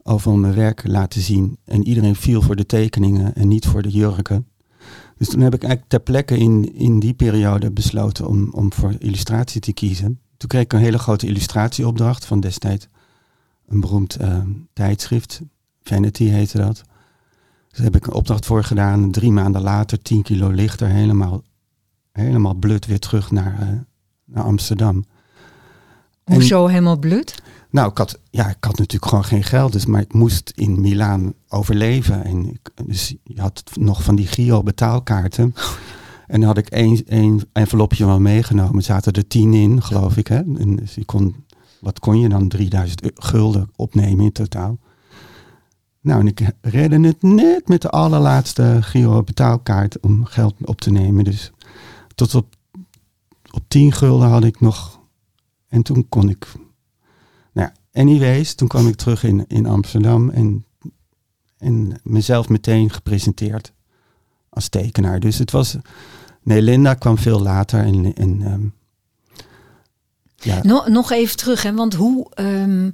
[0.03, 1.59] Overal mijn werk laten zien.
[1.65, 4.47] En iedereen viel voor de tekeningen en niet voor de jurken.
[5.17, 8.95] Dus toen heb ik eigenlijk ter plekke in, in die periode besloten om, om voor
[8.99, 10.21] illustratie te kiezen.
[10.37, 12.89] Toen kreeg ik een hele grote illustratieopdracht van destijds
[13.67, 14.39] een beroemd eh,
[14.73, 15.41] tijdschrift.
[15.83, 16.75] Vanity heette dat.
[17.69, 19.11] Dus daar heb ik een opdracht voor gedaan.
[19.11, 21.43] Drie maanden later, 10 kilo lichter, helemaal,
[22.13, 23.69] helemaal blut weer terug naar, eh,
[24.25, 25.05] naar Amsterdam.
[26.25, 27.43] Hoezo helemaal blut?
[27.73, 30.81] Nou, ik had, ja, ik had natuurlijk gewoon geen geld, dus, maar ik moest in
[30.81, 32.25] Milaan overleven.
[32.25, 35.55] En ik, dus je had nog van die Giro betaalkaarten.
[36.27, 38.77] En dan had ik één, één envelopje wel meegenomen.
[38.77, 40.27] Er zaten er tien in, geloof ik.
[40.27, 40.37] Hè?
[40.37, 41.45] En dus je kon,
[41.81, 42.49] wat kon je dan?
[42.49, 44.79] 3000 eu- gulden opnemen in totaal.
[46.01, 50.91] Nou, en ik redde het net met de allerlaatste Giro betaalkaart om geld op te
[50.91, 51.25] nemen.
[51.25, 51.53] Dus
[52.15, 52.55] tot op,
[53.51, 55.01] op 10 gulden had ik nog.
[55.69, 56.47] En toen kon ik
[57.93, 60.65] anyways, toen kwam ik terug in, in Amsterdam en,
[61.59, 63.73] en mezelf meteen gepresenteerd
[64.49, 65.21] als tekenaar.
[65.21, 65.77] Dus het was.
[66.43, 67.81] Nee, Linda kwam veel later.
[67.85, 68.67] En, en ehm,
[70.37, 72.31] ja, No- nog even terug, hè, want hoe...
[72.35, 72.91] ehm,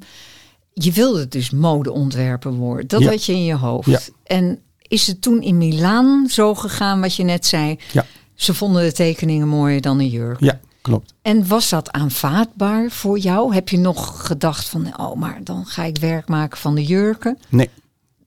[0.73, 2.89] je wilde dus modeontwerper worden.
[2.89, 3.09] Dat Ja.
[3.11, 3.89] had je in je hoofd.
[3.89, 4.01] Ja.
[4.25, 7.79] En is het toen in Milaan zo gegaan, wat je net zei?
[7.93, 8.07] Ja.
[8.35, 10.41] Ze vonden de tekeningen mooier dan een jurk.
[10.41, 11.15] ja, klopt.
[11.23, 13.55] En was dat aanvaardbaar voor jou?
[13.55, 17.39] Heb je nog gedacht van, oh, maar dan ga ik werk maken van de jurken?
[17.49, 17.71] Nee,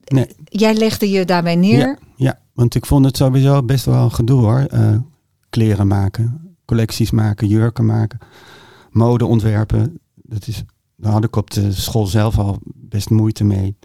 [0.04, 0.26] nee.
[0.44, 1.78] Jij legde je daarbij neer.
[1.78, 4.58] Ja, ja, want ik vond het sowieso best wel een gedoe hoor.
[4.58, 4.96] Eh,
[5.50, 8.18] kleren maken, collecties maken, jurken maken,
[8.90, 10.00] mode ontwerpen.
[10.14, 10.64] Dat is,
[10.96, 13.76] daar had ik op de school zelf al best moeite mee.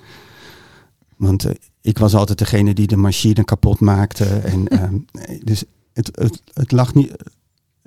[1.17, 4.25] Want eh, ik was altijd degene die de machine kapot maakte.
[4.25, 4.97] En, ehm,
[5.43, 7.15] dus het, het, het lag niet.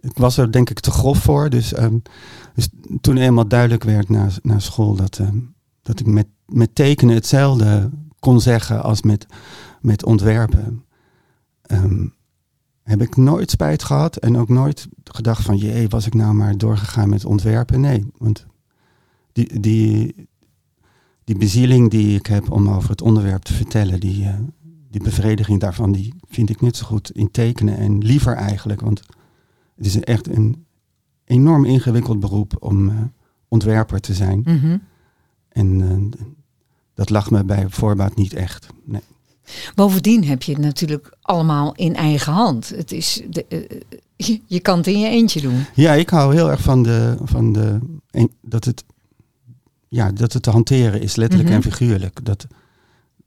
[0.01, 1.51] Ik was er denk ik te grof voor.
[1.51, 1.99] Dus, ehm,
[2.55, 2.69] dus
[3.01, 5.39] toen eenmaal duidelijk werd na, na school dat, ehm,
[5.83, 9.27] dat ik met, met tekenen hetzelfde kon zeggen als met,
[9.81, 10.85] met ontwerpen.
[11.63, 12.07] ehm,
[12.83, 16.59] heb ik nooit spijt gehad en ook nooit gedacht van jee, was ik nou maar
[16.59, 17.81] doorgegaan met ontwerpen?
[17.81, 18.47] Nee, want
[19.33, 20.15] die, die,
[21.25, 24.35] die bezieling die ik heb om over het onderwerp te vertellen, die, eh,
[24.91, 28.81] die bevrediging daarvan, die vind ik net zo goed in tekenen en liever eigenlijk.
[28.81, 29.03] Want
[29.81, 30.65] het is echt een
[31.25, 32.97] enorm ingewikkeld beroep om eh,
[33.49, 34.41] ontwerper te zijn.
[34.45, 34.77] Mhm.
[35.49, 36.21] En eh,
[36.95, 38.67] dat lag me bij voorbaat niet echt.
[38.85, 39.01] Nee.
[39.75, 42.69] Bovendien heb je het natuurlijk allemaal in eigen hand.
[42.69, 43.81] Het is de, eh,
[44.17, 45.65] je, je kan het in je eentje doen.
[45.75, 47.79] Ja, ik hou heel erg van, de, van de,
[48.43, 48.85] dat, het,
[49.89, 51.59] ja, dat het te hanteren is, letterlijk Mhm.
[51.59, 52.25] en figuurlijk.
[52.25, 52.47] Dat,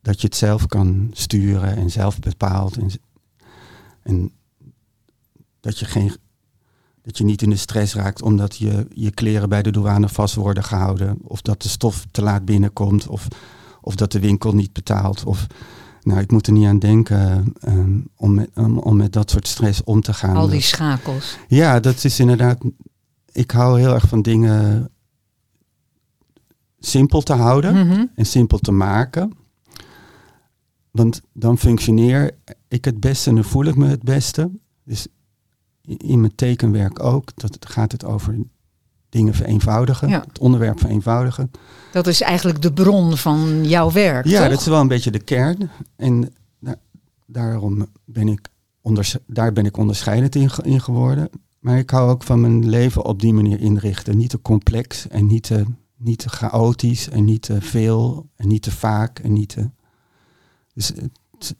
[0.02, 2.78] dat je het zelf kan sturen en zelf bepaalt.
[2.78, 2.90] En,
[4.04, 4.32] en
[5.60, 6.16] dat, je geen,
[7.04, 10.36] dat je niet in de stress raakt omdat je, je kleren bij de douane vast
[10.36, 11.18] worden gehouden.
[11.24, 13.08] Of dat de stof te laat binnenkomt.
[13.08, 13.28] Of,
[13.82, 15.24] of dat de winkel niet betaalt.
[15.24, 15.48] Of,
[16.02, 19.48] nou, ik moet er niet aan denken ehm, om, met, om, om met dat soort
[19.48, 20.36] stress om te gaan.
[20.36, 21.38] Al die schakels.
[21.48, 22.58] Ja, dat is inderdaad.
[23.32, 24.90] Ik hou heel erg van dingen
[26.80, 28.06] simpel te houden Mhm.
[28.16, 29.32] en simpel te maken.
[30.92, 32.32] Want dan functioneer
[32.68, 34.52] ik het beste en dan voel ik me het beste.
[34.84, 35.08] Dus
[35.88, 37.30] in mijn tekenwerk ook.
[37.36, 38.38] Dat het, gaat het over
[39.10, 40.10] dingen vereenvoudigen.
[40.10, 40.24] Ja.
[40.28, 41.52] Het onderwerp vereenvoudigen.
[41.92, 44.50] Dat is eigenlijk de bron van jouw werk, Ja, toch?
[44.50, 45.70] dat is wel een beetje de kern.
[45.96, 46.80] En da-
[47.26, 48.48] daarom ben ik,
[48.82, 51.30] onders- daar ben ik onderscheidend in, in geworden.
[51.60, 54.18] Maar ik hou ook van mijn leven op die manier inrichten.
[54.18, 55.64] Niet te complex en niet te,
[55.98, 59.70] niet te chaotisch en niet te veel en niet te vaak en niet te...
[60.74, 61.56] Dus het,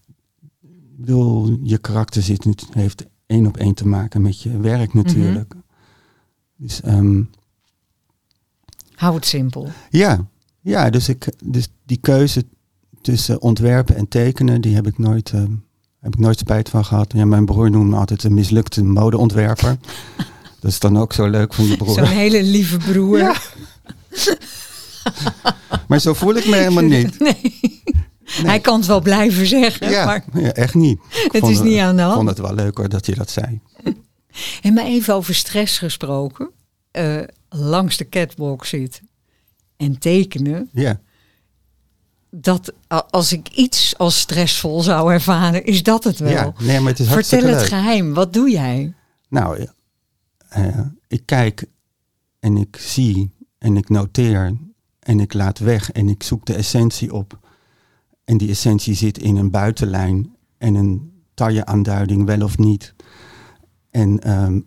[0.62, 4.94] ik bedoel, je karakter zit, nu- heeft één op één te maken met je werk
[4.94, 5.54] natuurlijk.
[6.56, 7.22] Dus ehm,
[8.96, 9.70] Hou het simpel.
[9.90, 10.28] ja,
[10.62, 12.46] ja dus, ik, dus die keuze
[13.02, 15.44] tussen ontwerpen en tekenen, die heb ik nooit, eh,
[16.00, 17.14] heb ik nooit spijt van gehad.
[17.16, 19.78] Ja, mijn broer noemde me altijd een mislukte modeontwerper.
[20.60, 21.94] dat is dan ook zo leuk van je broer.
[21.94, 23.18] Zo'n hele lieve broer.
[23.18, 23.36] Ja.
[25.88, 27.20] Maar zo voel ik me helemaal niet.
[27.20, 27.84] Nee.
[28.42, 31.00] Hij kan het wel blijven zeggen, Ja, maar ja echt niet.
[31.26, 32.30] Ik het is niet aan de Ik vond hand.
[32.30, 33.60] het wel leuk hoor dat je dat zei.
[34.62, 36.50] En maar even over stress gesproken.
[36.92, 37.18] Eh,
[37.50, 39.10] langs de catwalk zitten
[39.78, 40.70] en tekenen.
[40.72, 41.00] Ja,
[42.30, 42.74] Dat
[43.10, 46.32] als ik iets als stressvol zou ervaren, is dat het wel.
[46.32, 46.54] ja.
[46.60, 47.68] nee, maar het is Vertel het leuk.
[47.68, 48.14] geheim.
[48.14, 48.94] Wat doe jij?
[49.30, 49.74] Nou, ja.
[50.50, 51.66] Eh, ik kijk
[52.40, 54.58] en ik zie en ik noteer
[55.00, 57.40] en ik laat weg en ik zoek de essentie op.
[58.26, 62.94] En die essentie zit in een buitenlijn en een tailleaanduiding, wel of niet.
[63.92, 64.60] En ehm,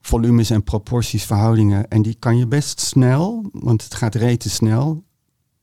[0.00, 1.88] volumes en proporties, verhoudingen.
[1.88, 5.04] En die kan je best snel, want het gaat rete snel.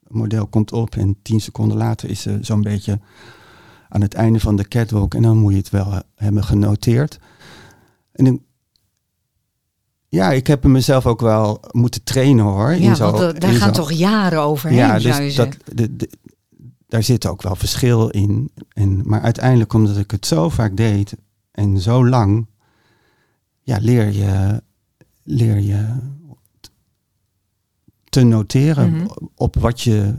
[0.04, 3.00] Het model komt op en tien seconden later is ze zo'n beetje
[3.90, 5.14] aan het einde van de catwalk.
[5.14, 7.20] En dan moet je het wel eh, hebben genoteerd.
[8.12, 8.42] En dan-
[10.08, 12.72] ja, ik heb mezelf ook wel moeten trainen hoor.
[12.72, 15.28] in Ja, zo- want er- daar in gaan zo- toch jaren overheen, ja, zou je
[15.28, 16.10] dus dat, de-
[16.88, 18.52] daar zit ook wel verschil in.
[18.74, 21.14] En, maar uiteindelijk, omdat ik het zo vaak deed
[21.52, 22.48] en zo lang,
[23.62, 24.62] ja, leer je,
[25.24, 25.96] leer je
[28.10, 29.06] te noteren Mhm.
[29.36, 30.16] op wat je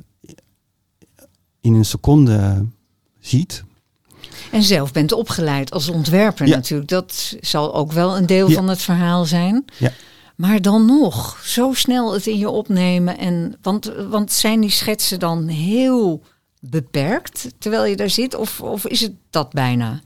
[1.60, 2.66] in een seconde
[3.20, 3.64] ziet.
[4.52, 6.54] En zelf bent opgeleid als ontwerper Ja.
[6.54, 6.88] natuurlijk.
[6.88, 8.54] Dat zal ook wel een deel Ja.
[8.54, 9.64] van het verhaal zijn.
[9.78, 9.92] Ja.
[10.36, 13.18] Maar dan nog, zo snel het in je opnemen.
[13.18, 16.22] En, want, want zijn die schetsen dan heel
[16.60, 18.34] beperkt terwijl je daar zit?
[18.34, 20.00] Of, of is het dat bijna?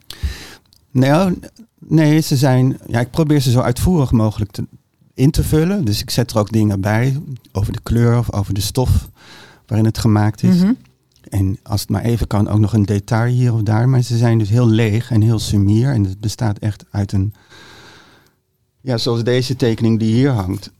[0.90, 1.38] Nou,
[1.78, 2.78] nee, ze zijn.
[2.86, 4.66] Ja, ik probeer ze zo uitvoerig mogelijk te,
[5.14, 5.84] in te vullen.
[5.84, 7.20] Dus ik zet er ook dingen bij
[7.52, 9.08] over de kleur of over de stof
[9.66, 10.56] waarin het gemaakt is.
[10.56, 10.72] Mhm.
[11.28, 13.88] En als het maar even kan, ook nog een detail hier of daar.
[13.88, 15.92] Maar ze zijn dus heel leeg en heel sumier.
[15.92, 17.34] En het bestaat echt uit een.
[18.80, 20.70] Ja, zoals deze tekening die hier hangt.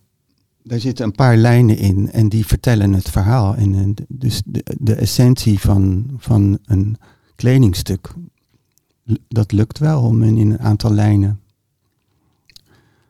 [0.65, 3.55] Daar zitten een paar lijnen in en die vertellen het verhaal.
[3.55, 6.97] En, en dus de, de essentie van, van een
[7.37, 8.15] kledingstuk,
[9.29, 11.41] dat lukt wel om in een aantal lijnen.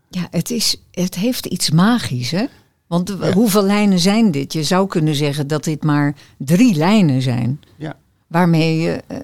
[0.08, 2.44] Ja, het, is, het heeft iets magisch, hè?
[2.86, 3.32] Want Ja.
[3.32, 4.52] hoeveel lijnen zijn dit?
[4.52, 7.60] Je zou kunnen zeggen dat dit maar drie lijnen zijn.
[7.76, 7.96] Ja.
[8.26, 9.18] Waarmee je eh,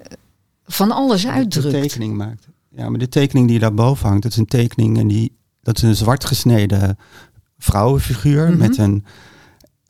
[0.65, 1.69] van alles de uitdrukt.
[1.69, 2.47] tekening maakt.
[2.75, 5.83] Ja, maar de tekening die daarboven hangt, dat is een tekening en die, dat is
[5.83, 6.97] een zwart gesneden
[7.59, 8.57] vrouwenfiguur Mhm.
[8.57, 9.05] met een,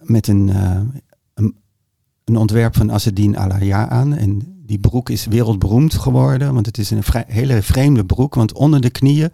[0.04, 0.80] met een, eh,
[1.34, 1.56] een,
[2.26, 4.14] een ontwerp van Assedin Alaya aan.
[4.16, 8.82] En die broek is wereldberoemd geworden, want het is een hele vreemde broek, want onder
[8.82, 9.32] de knieën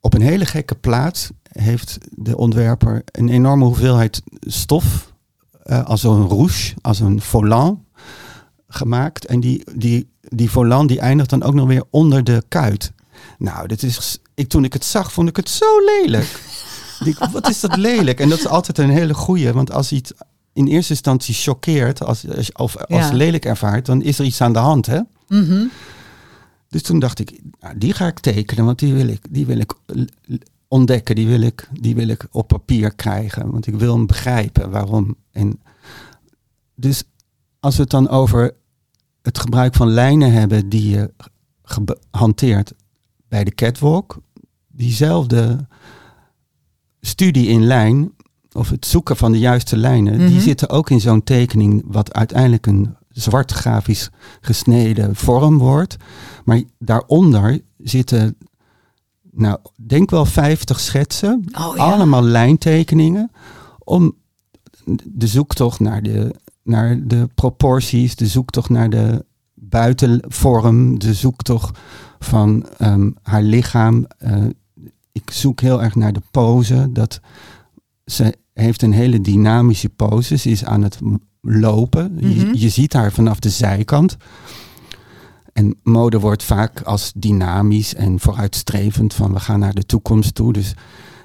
[0.00, 5.12] op een hele gekke plaats heeft de ontwerper een enorme hoeveelheid stof,
[5.66, 7.78] uh, als een rouge, als een volant
[8.68, 9.26] gemaakt.
[9.26, 12.92] En die, die, die volant die eindigt dan ook nog weer onder de kuit.
[13.38, 16.40] Nou, dit is, ik, toen ik het zag, vond ik het zo lelijk.
[17.32, 18.20] Wat is dat lelijk?
[18.20, 20.12] En dat is altijd een hele goeie, want als iets
[20.52, 24.52] in eerste instantie choqueert, als, als, of als lelijk ervaart, dan is er iets aan
[24.52, 25.00] de hand, hè?
[25.28, 25.66] Mhm.
[26.68, 29.58] Dus toen dacht ik, nou, die ga ik tekenen, want die wil ik, die wil
[29.58, 29.72] ik
[30.68, 34.70] ontdekken, die wil, ik, die wil ik op papier krijgen, want ik wil hem begrijpen
[34.70, 35.16] waarom.
[35.30, 35.60] En
[36.74, 37.04] dus
[37.60, 38.54] als we het dan over
[39.22, 41.10] het gebruik van lijnen hebben die je
[42.10, 42.72] hanteert
[43.28, 44.18] bij de catwalk,
[44.68, 45.66] diezelfde
[47.06, 48.12] studie in lijn,
[48.52, 50.40] of het zoeken van de juiste lijnen, die mhm.
[50.40, 55.96] zitten ook in zo'n tekening, wat uiteindelijk een zwart grafisch gesneden vorm wordt.
[56.44, 58.36] Maar daaronder zitten,
[59.30, 63.30] nou, denk wel 50 schetsen, oh, allemaal lijntekeningen,
[63.78, 64.14] om
[65.04, 71.78] de zoektocht naar de, naar de proporties, de zoektocht naar de buitenvorm, de zoektocht
[72.18, 74.06] van ehm, haar lichaam.
[74.26, 74.44] Uh,
[75.14, 76.88] ik zoek heel erg naar de pose.
[76.92, 77.20] Dat
[78.04, 80.36] ze heeft een hele dynamische pose.
[80.36, 80.98] Ze is aan het
[81.40, 82.16] lopen.
[82.20, 82.54] je, mhm.
[82.54, 84.16] je, ziet haar vanaf de zijkant.
[85.52, 90.52] En mode wordt vaak als dynamisch en vooruitstrevend van we gaan naar de toekomst toe.
[90.52, 90.74] Dus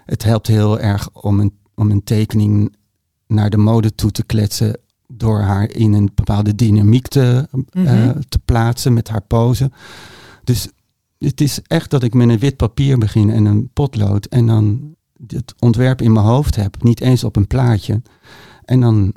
[0.05, 2.75] het helpt heel erg om een, om een tekening
[3.27, 8.19] naar de mode toe te kletsen door haar in een bepaalde dynamiek te, eh, mhm.
[8.29, 9.71] te plaatsen met haar pose.
[10.43, 10.67] Dus
[11.19, 14.95] het is echt dat ik met een wit papier begin en een potlood en dan
[15.27, 18.01] het ontwerp in mijn hoofd heb, niet eens op een plaatje.
[18.65, 19.13] En dan,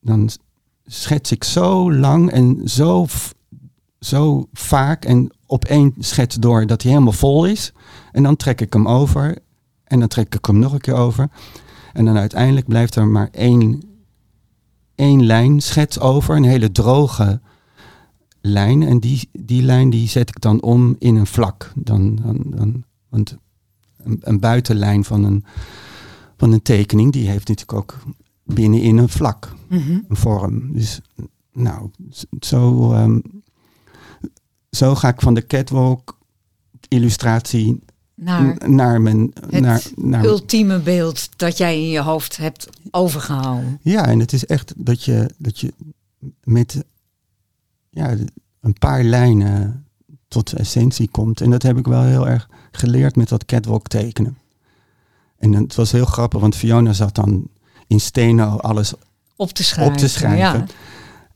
[0.00, 0.30] dan
[0.84, 3.06] schets ik zo lang en zo,
[4.00, 7.72] zo vaak en op één schets door dat hij helemaal vol is.
[8.12, 9.38] En dan trek ik hem over
[9.84, 11.28] en dan trek ik hem nog een keer over.
[11.92, 13.82] En dan uiteindelijk blijft er maar één,
[14.94, 17.40] één lijn schets over, een hele droge
[18.46, 18.82] lijn.
[18.82, 21.72] En die, die lijn die zet ik dan om in een vlak.
[21.74, 23.36] Dan, dan, dan, want
[23.96, 25.44] een, een buitenlijn van een,
[26.36, 27.98] van een tekening, die heeft natuurlijk ook
[28.44, 29.98] binnenin een vlak, mhm.
[30.08, 30.72] een vorm.
[30.72, 31.00] Dus
[31.52, 31.90] nou,
[32.40, 33.22] zo, um,
[34.70, 36.18] zo ga ik van de catwalk
[36.88, 37.80] illustratie
[38.14, 43.78] naar, naar mijn naar, naar ultieme beeld dat jij in je hoofd hebt overgehouden.
[43.82, 45.72] Ja, en het is echt dat je, dat je
[46.42, 46.84] met
[47.94, 48.16] ja,
[48.60, 49.86] een paar lijnen
[50.28, 51.40] tot de essentie komt.
[51.40, 54.38] En dat heb ik wel heel erg geleerd met dat catwalk tekenen.
[55.38, 57.48] En het was heel grappig, want Fiona zat dan
[57.86, 58.94] in steno alles
[59.36, 59.92] op te schrijven.
[59.92, 60.68] Op te schrijven.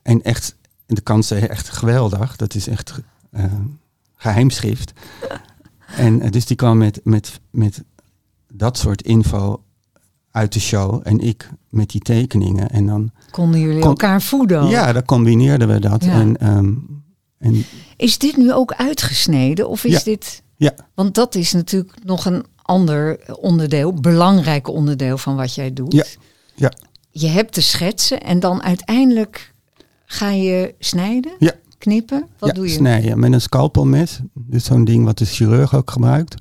[0.02, 2.36] En echt, de kansen echt geweldig.
[2.36, 3.44] Dat is echt uh,
[4.14, 4.92] geheimschrift.
[5.96, 7.82] en uh, dus die kwam met, met, met
[8.48, 9.62] dat soort info
[10.30, 11.00] uit de show.
[11.02, 12.70] En ik met die tekeningen.
[12.70, 14.66] En dan konden jullie elkaar voeden.
[14.66, 16.02] Ja, dan combineerden we dat.
[16.02, 17.02] En, um,
[17.38, 17.64] en,
[17.96, 19.68] is dit nu ook uitgesneden?
[19.68, 20.00] Of is ja.
[20.04, 20.42] dit.
[20.56, 20.74] Ja.
[20.94, 25.92] Want dat is natuurlijk nog een ander onderdeel, belangrijk onderdeel van wat jij doet.
[25.92, 26.04] Ja.
[26.54, 26.72] ja.
[27.10, 29.52] Je hebt de schetsen en dan uiteindelijk
[30.04, 31.32] ga je snijden?
[31.38, 31.52] Ja.
[31.78, 32.26] Knippen?
[32.38, 32.72] Wat doe je?
[32.72, 34.20] snijden met een scalpelmes.
[34.34, 36.34] Dus zo'n ding wat de chirurg ook gebruikt.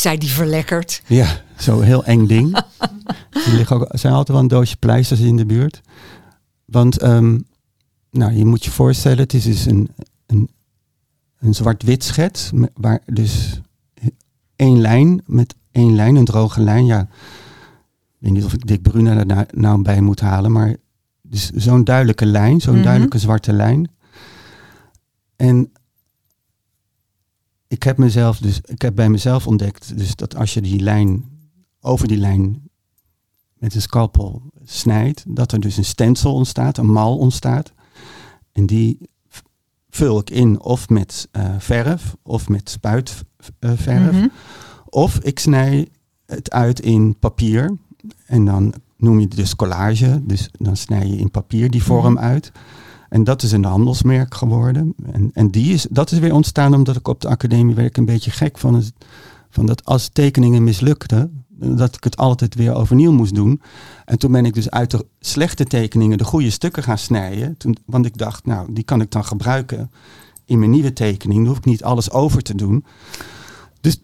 [0.00, 1.02] Zij die verlekkerd.
[1.06, 2.56] Ja, zo'n heel eng ding.
[3.46, 5.80] er liggen ook, zijn altijd wel een doosje pleisters in de buurt.
[6.64, 7.46] Want um,
[8.10, 9.90] nou, je moet je voorstellen, het is dus een,
[10.26, 10.50] een,
[11.38, 12.50] een zwart-wit schets.
[12.74, 13.60] Waar dus
[14.56, 16.86] één lijn met één lijn, een droge lijn.
[16.86, 17.08] Ja, ik
[18.18, 20.76] weet niet of ik Dick Bruna er nou, nou bij moet halen, maar
[21.22, 22.82] dus zo'n duidelijke lijn, zo'n mhm.
[22.82, 23.90] duidelijke zwarte lijn.
[25.36, 25.72] En
[27.70, 31.24] ik heb mezelf dus, ik heb bij mezelf ontdekt, dus dat als je die lijn
[31.80, 32.70] over die lijn
[33.54, 37.72] met een scalpel snijdt, dat er dus een stencil ontstaat, een mal ontstaat.
[38.52, 38.98] En die
[39.90, 43.86] vul ik in of met uh, verf of met spuitverf.
[43.86, 44.24] Uh,
[44.84, 45.88] Of ik snij
[46.26, 47.76] het uit in papier.
[48.26, 50.20] En dan noem je het dus collage.
[50.24, 52.22] Dus dan snij je in papier die vorm mhm.
[52.22, 52.52] uit.
[53.10, 54.94] En dat is een handelsmerk geworden.
[55.12, 58.04] En, en die is, dat is weer ontstaan omdat ik op de academie werk een
[58.04, 58.92] beetje gek van, het,
[59.50, 63.60] van dat als tekeningen mislukten, dat ik het altijd weer overnieuw moest doen.
[64.04, 67.56] En toen ben ik dus uit de slechte tekeningen de goede stukken gaan snijden.
[67.56, 69.90] Toen, want ik dacht, nou, die kan ik dan gebruiken
[70.44, 71.38] in mijn nieuwe tekening.
[71.38, 72.84] Dan hoef ik niet alles over te doen.
[73.80, 74.00] Dus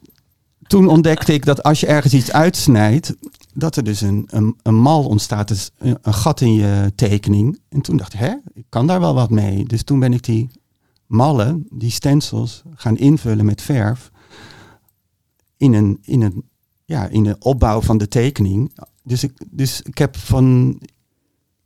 [0.66, 3.14] toen ontdekte ik dat als je ergens iets uitsnijdt,
[3.56, 7.60] dat er dus een, een, een mal ontstaat, dus een, gat in je tekening.
[7.68, 9.64] En toen dacht ik, hè, ik kan daar wel wat mee.
[9.64, 10.50] Dus toen ben ik die
[11.06, 14.10] mallen, die stencils, gaan invullen met verf
[15.56, 16.44] in een, in een,
[16.84, 18.78] ja, in de opbouw van de tekening.
[19.02, 20.78] Dus ik, dus ik heb van,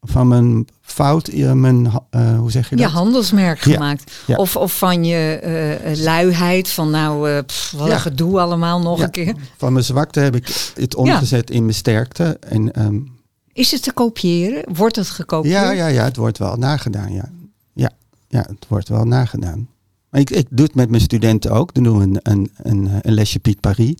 [0.02, 2.90] van mijn fout, eh, mijn, uh, hoe zeg je dat?
[2.90, 4.12] Je handelsmerk gemaakt.
[4.26, 5.40] Of, of van je
[5.86, 9.34] uh, luiheid, van nou, uh, pff, wat een gedoe allemaal nog een keer.
[9.56, 12.36] Van mijn zwakte heb ik het omgezet in mijn sterkte.
[12.40, 13.18] En, um,
[13.52, 14.74] Is het te kopiëren?
[14.74, 15.54] Wordt het gekopieerd?
[15.54, 17.28] Ja, ja, ja, het wordt wel nagedaan, ja.
[17.72, 17.90] Ja,
[18.28, 19.68] ja het wordt wel nagedaan.
[20.10, 21.74] Maar ik, ik doe het met mijn studenten ook.
[21.74, 23.94] Dan doen we een, een, een, een lesje Piet Paris.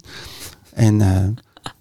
[0.75, 1.01] En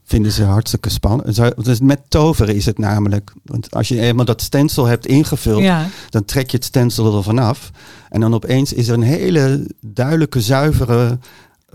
[0.09, 1.65] vinden ze hartstikke spannend.
[1.65, 3.33] Dus met toveren is het namelijk.
[3.43, 5.63] Want als je eenmaal dat stencil hebt ingevuld,
[6.09, 7.71] dan trek je het stencil er vanaf.
[8.09, 11.19] En dan opeens is er een hele duidelijke, zuivere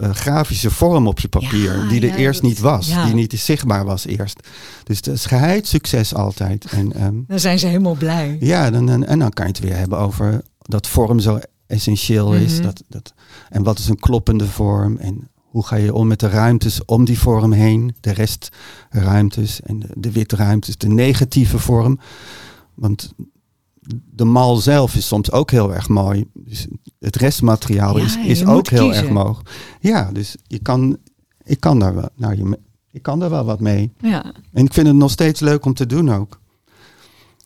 [0.01, 1.87] uh, grafische vorm op je papier.
[1.89, 2.87] die er eerst niet was.
[2.87, 4.49] Die niet zichtbaar was eerst.
[4.85, 6.65] Dus dat is geheid succes altijd.
[6.65, 8.37] En, um, dan zijn ze helemaal blij.
[8.41, 12.35] Ja, dan, en, en dan kan je het weer hebben over dat vorm zo essentieel
[12.35, 12.55] is.
[12.55, 12.63] Mhm.
[12.63, 13.15] dat, dat,
[13.49, 14.97] en wat is een kloppende vorm?
[14.97, 17.95] En hoe ga je om met de ruimtes om die vorm heen?
[18.01, 21.99] De restruimtes en de, de witruimtes, de negatieve vorm.
[22.75, 23.15] Want
[24.11, 26.25] de mal zelf is soms ook heel erg mooi.
[26.33, 26.67] Dus
[26.99, 29.35] het restmateriaal is, is ook heel erg mooi.
[29.81, 30.97] Ja, dus je kan,
[31.45, 32.59] ik kan daar wel, nou, je,
[32.91, 33.93] ik kan daar wel wat mee.
[34.01, 34.25] Ja.
[34.53, 36.43] En ik vind het nog steeds leuk om te doen ook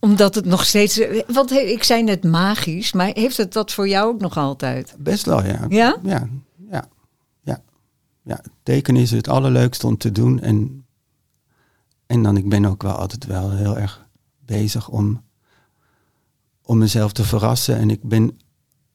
[0.01, 1.01] omdat het nog steeds.
[1.27, 4.95] Want ik zei net magisch, maar heeft het dat voor jou ook nog altijd?
[4.99, 5.67] Best wel, ja.
[5.69, 5.97] Ja?
[6.03, 6.29] Ja,
[8.29, 10.41] ja, tekenen is het allerleukste om te doen.
[10.41, 10.87] En,
[12.07, 14.07] en dan, ik ben ook wel altijd wel heel erg
[14.45, 15.23] bezig om,
[16.63, 17.77] om mezelf te verrassen.
[17.77, 18.39] En ik ben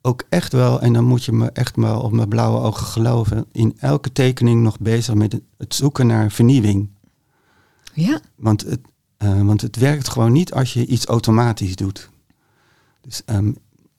[0.02, 3.46] ook echt wel, en dan moet je me echt maar op mijn blauwe ogen geloven,
[3.52, 6.90] in elke tekening nog bezig met het zoeken naar vernieuwing.
[7.94, 8.20] Ja.
[8.36, 8.80] Want het,
[9.18, 12.10] uh, want het werkt gewoon niet als je iets automatisch doet.
[13.02, 13.58] Dus um,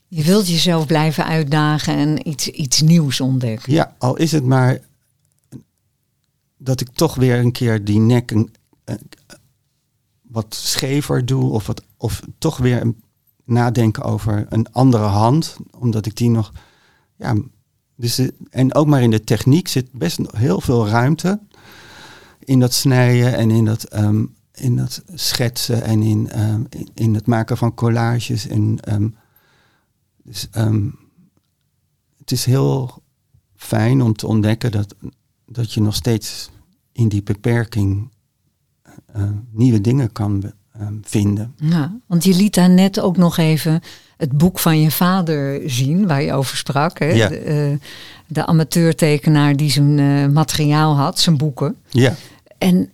[0.09, 3.73] je wilt jezelf blijven uitdagen en iets, iets nieuws ontdekken.
[3.73, 4.81] Ja, al is het maar
[6.57, 8.51] dat ik toch weer een keer die nek een,
[10.23, 11.51] wat schever doe.
[11.51, 12.93] Of, wat, of toch weer
[13.45, 15.57] nadenken over een andere hand.
[15.79, 16.53] Omdat ik die nog.
[17.17, 17.35] Ja,
[17.97, 21.41] dus en ook maar in de techniek zit best heel veel ruimte.
[22.39, 27.15] In dat snijden en in dat, um, in dat schetsen en in, um, in, in,
[27.15, 28.47] het maken van collages.
[28.47, 29.17] En, um,
[30.23, 30.49] dus
[32.19, 33.03] het is heel
[33.57, 34.95] fijn om te ontdekken dat,
[35.47, 36.51] dat je nog steeds
[36.93, 38.13] in die beperking
[39.17, 41.55] uh, nieuwe dingen kan uh, vinden.
[41.57, 43.81] Ja, want je liet daar net ook nog even
[44.17, 46.99] het boek van je vader zien, waar je over sprak.
[46.99, 47.07] Hè?
[47.07, 47.29] Ja.
[47.29, 47.79] De, uh,
[48.27, 51.77] de amateurtekenaar die zijn materiaal had, zijn boeken.
[51.89, 52.15] Ja.
[52.59, 52.91] En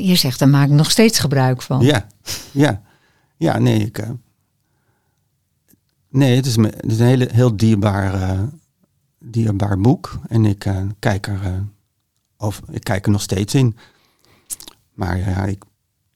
[0.00, 1.80] je zegt, daar maak ik nog steeds gebruik van.
[1.84, 2.06] Ja,
[2.50, 2.82] ja.
[3.36, 4.06] Ja, nee, ik...
[6.08, 8.38] nee, het is, me, het is een hele, heel dierbaar,
[9.20, 10.20] dierbaar boek.
[10.28, 10.66] En ik
[10.98, 11.64] kijk er
[12.40, 13.76] of ik kijk er nog steeds in.
[14.94, 15.64] Maar ja, ik,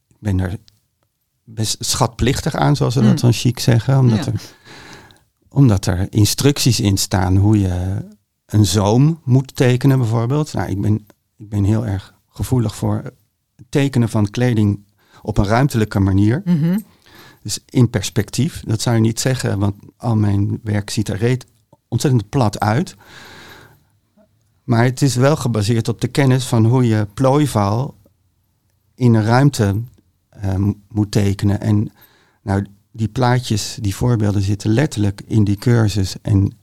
[0.09, 0.59] ik ben er
[1.45, 3.37] best schatplichtig aan, zoals ze dat dan mm.
[3.37, 3.99] chic zeggen.
[3.99, 4.41] Omdat, er,
[5.49, 8.05] omdat er instructies in staan hoe je
[8.47, 10.53] een zoom moet tekenen bijvoorbeeld.
[10.53, 13.01] Nou, ik ben, ik ben heel erg gevoelig voor
[13.57, 14.85] het tekenen van kleding
[15.23, 16.43] op een ruimtelijke manier.
[16.45, 16.79] Mhm.
[17.43, 18.63] Dus in perspectief.
[18.67, 21.47] Dat zou je niet zeggen, want al mijn werk ziet er reet
[21.95, 22.97] ontzettend plat uit.
[24.65, 27.95] Maar het is wel gebaseerd op de kennis van hoe je plooivaal
[28.95, 29.83] in een ruimte
[30.45, 30.55] uh,
[30.89, 31.61] moet tekenen.
[31.61, 31.93] En
[32.43, 36.15] nou, die plaatjes, die voorbeelden zitten letterlijk in die cursus.
[36.23, 36.59] En,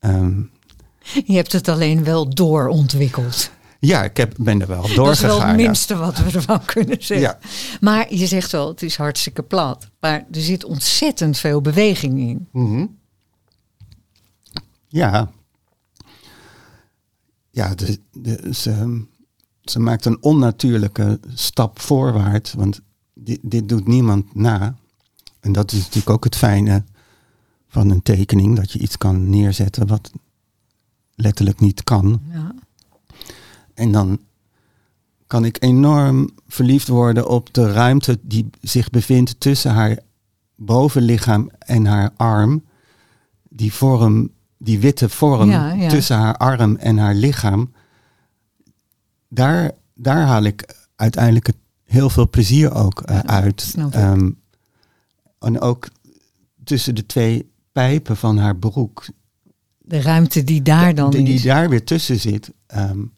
[0.00, 0.50] um,
[1.26, 3.50] je hebt het alleen wel doorontwikkeld.
[3.78, 5.04] Ja, ik heb, ben er wel doorgegaan.
[5.04, 7.28] Dat is wel het minste wat we ervan kunnen zeggen.
[7.28, 7.38] Ja.
[7.80, 9.88] Maar je zegt wel, het is hartstikke plat.
[10.00, 12.48] Maar er zit ontzettend veel beweging in.
[12.52, 12.95] Mm -hmm.
[14.96, 15.30] Ja,
[17.50, 19.04] ja, de, de, ze,
[19.62, 22.80] ze maakt een onnatuurlijke stap voorwaarts, want
[23.14, 24.76] dit, dit doet niemand na.
[25.40, 26.84] En dat is natuurlijk ook het fijne
[27.68, 30.10] van een tekening, dat je iets kan neerzetten wat
[31.14, 32.20] letterlijk niet kan.
[32.32, 32.54] Ja.
[33.74, 34.18] En dan
[35.26, 39.98] kan ik enorm verliefd worden op de ruimte die zich bevindt tussen haar
[40.54, 42.64] bovenlichaam en haar arm.
[43.48, 45.50] Die vorm die witte vorm
[45.88, 47.72] tussen haar arm en haar lichaam,
[49.28, 51.48] daar, daar haal ik uiteindelijk
[51.84, 53.74] heel veel plezier ook uh, uit.
[53.94, 54.40] Um,
[55.38, 55.88] en ook
[56.64, 59.06] tussen de twee pijpen van haar broek.
[59.78, 62.52] De ruimte die daar dan die, die daar weer tussen zit.
[62.76, 63.14] Um,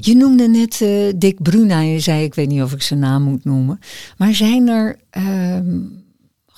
[0.00, 3.22] je noemde net uh, Dick Bruna, je zei, ik weet niet of ik zijn naam
[3.22, 3.78] moet noemen.
[4.16, 6.04] Maar zijn er um,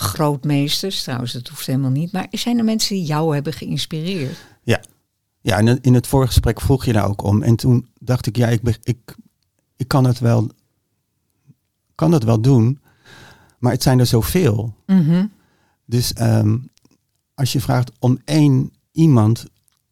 [0.01, 4.39] grootmeesters, trouwens dat hoeft helemaal niet, maar zijn er mensen die jou hebben geïnspireerd?
[4.63, 4.83] Ja,
[5.41, 7.43] Ja, en in het vorige gesprek vroeg je daar ook om.
[7.43, 9.15] En toen dacht ik, ja, ik, ik,
[9.77, 10.51] ik kan het wel,
[11.95, 12.81] kan het wel doen,
[13.59, 14.75] maar het zijn er zoveel.
[14.87, 15.27] Mhm.
[15.85, 16.59] Dus ehm,
[17.35, 19.39] als je vraagt om één iemand,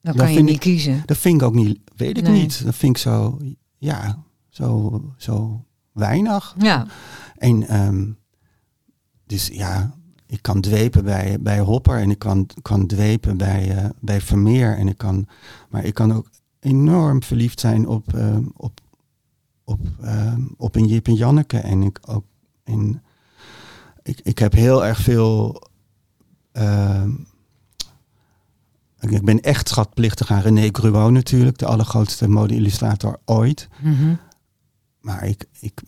[0.03, 1.03] Dan Dat kan je niet ik- kiezen.
[1.07, 2.41] dat vind ik ook niet, weet ik Nee.
[2.41, 2.65] niet.
[2.65, 3.39] Dat vind ik zo,
[3.79, 6.55] ja, zo, zo weinig.
[6.59, 6.87] Ja,
[7.37, 8.11] En ehm,
[9.27, 9.95] dus ja,
[10.27, 14.77] ik kan dwepen bij, bij Hopper en ik kan, kan dwepen bij, eh, bij Vermeer.
[14.77, 15.27] En ik kan,
[15.69, 18.81] maar ik kan ook enorm verliefd zijn op, ehm, op,
[19.65, 21.59] op, ehm, op een Jip en Janneke.
[21.59, 22.25] En ik ook
[22.65, 23.01] in.
[24.03, 25.65] Ik, ik heb heel erg veel.
[29.01, 33.69] ik ben echt schatplichtig aan René Gruot natuurlijk, de allergrootste mode-illustrator ooit.
[33.83, 34.15] Mhm.
[35.01, 35.83] Maar ik, ik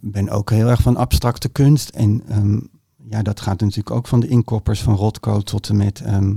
[0.00, 1.88] ben ook heel erg van abstracte kunst.
[1.88, 2.60] En ehm,
[3.08, 6.34] ja, dat gaat natuurlijk ook van de inkoppers van Rothko tot en met ehm,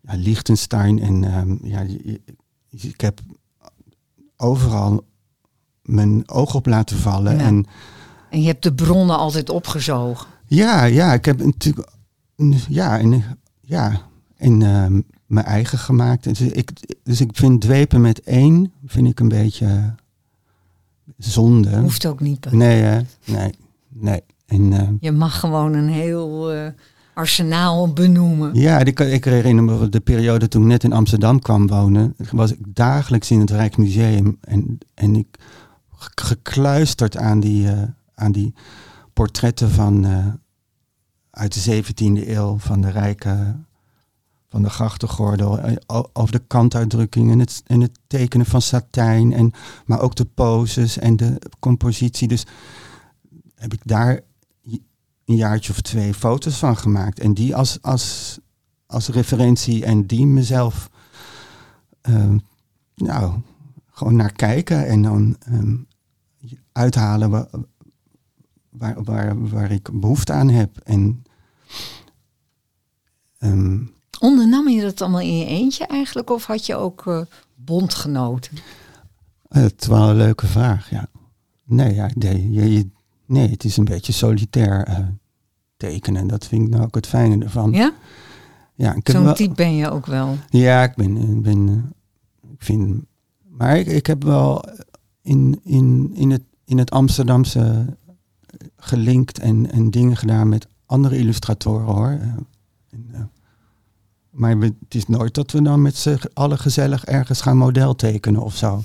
[0.00, 1.00] ja, Liechtenstein.
[1.00, 1.84] En ehm, ja,
[2.70, 3.20] ik heb
[4.36, 5.04] overal
[5.82, 7.36] mijn oog op laten vallen.
[7.36, 7.44] Ja.
[7.44, 7.66] En
[8.30, 10.26] en je hebt de bronnen altijd opgezogen.
[10.46, 11.88] ja, ja, ik heb natuurlijk.
[12.68, 13.24] Ja, en,
[13.60, 14.00] ja,
[14.36, 14.58] en
[15.26, 16.24] mijn eigen gemaakt.
[16.24, 16.70] Dus ik,
[17.02, 19.94] dus ik vind dwepen met één vind ik een beetje
[21.16, 21.76] zonde.
[21.80, 22.52] Hoeft ook niet.
[22.52, 23.00] Nee, hè?
[23.24, 23.50] nee,
[23.88, 24.22] nee.
[24.46, 26.66] En, eh, Je mag gewoon een heel eh,
[27.14, 28.54] arsenaal benoemen.
[28.54, 32.14] ja, ik, ik herinner me de periode toen ik net in Amsterdam kwam wonen.
[32.30, 34.36] Was ik dagelijks in het Rijksmuseum.
[34.40, 35.26] En, en ik
[35.96, 37.82] ge- gekluisterd aan die, eh,
[38.14, 38.54] aan die
[39.12, 40.06] portretten van,
[41.30, 43.56] uit de 17e eeuw van de rijke.
[44.56, 49.32] Van de grachtengordel, eh, over de kantuitdrukking en het, en het tekenen van satijn.
[49.32, 49.52] En,
[49.86, 52.28] maar ook de poses en de compositie.
[52.28, 52.46] Dus
[53.54, 54.20] heb ik daar
[55.24, 57.20] een jaartje of twee foto's van gemaakt.
[57.20, 58.38] En die als, als,
[58.86, 60.90] als referentie en die mezelf
[62.00, 62.38] ehm,
[62.94, 63.40] nou,
[63.90, 65.76] gewoon naar kijken en dan ehm,
[66.72, 67.48] uithalen wa-
[68.70, 70.78] waar, waar, waar ik behoefte aan heb.
[70.78, 71.22] En
[73.38, 73.84] ehm,
[74.18, 76.30] Ondernam je dat allemaal in je eentje eigenlijk?
[76.30, 77.20] Of had je ook eh,
[77.54, 78.58] bondgenoten?
[79.48, 81.06] het is wel een leuke vraag, ja.
[81.64, 82.88] Nee, ja, nee, je,
[83.26, 84.98] nee het is een beetje solitair eh,
[85.76, 86.26] tekenen.
[86.26, 87.72] Dat vind ik nou ook het fijne ervan.
[87.72, 87.92] Ja?
[88.74, 90.36] Ja, Zo'n type ben je ook wel.
[90.48, 93.04] Ja, ik ben, ben eh, ik vind,
[93.48, 94.64] maar ik, ik heb wel
[95.22, 97.96] in, in, in, het, in het Amsterdamse
[98.76, 102.08] gelinkt en, en dingen gedaan met andere illustratoren hoor.
[102.08, 102.20] Eh,
[102.90, 103.20] en, eh,
[104.36, 107.94] maar we- het is nooit dat we dan met z'n allen gezellig ergens gaan model
[107.94, 108.82] tekenen of zo.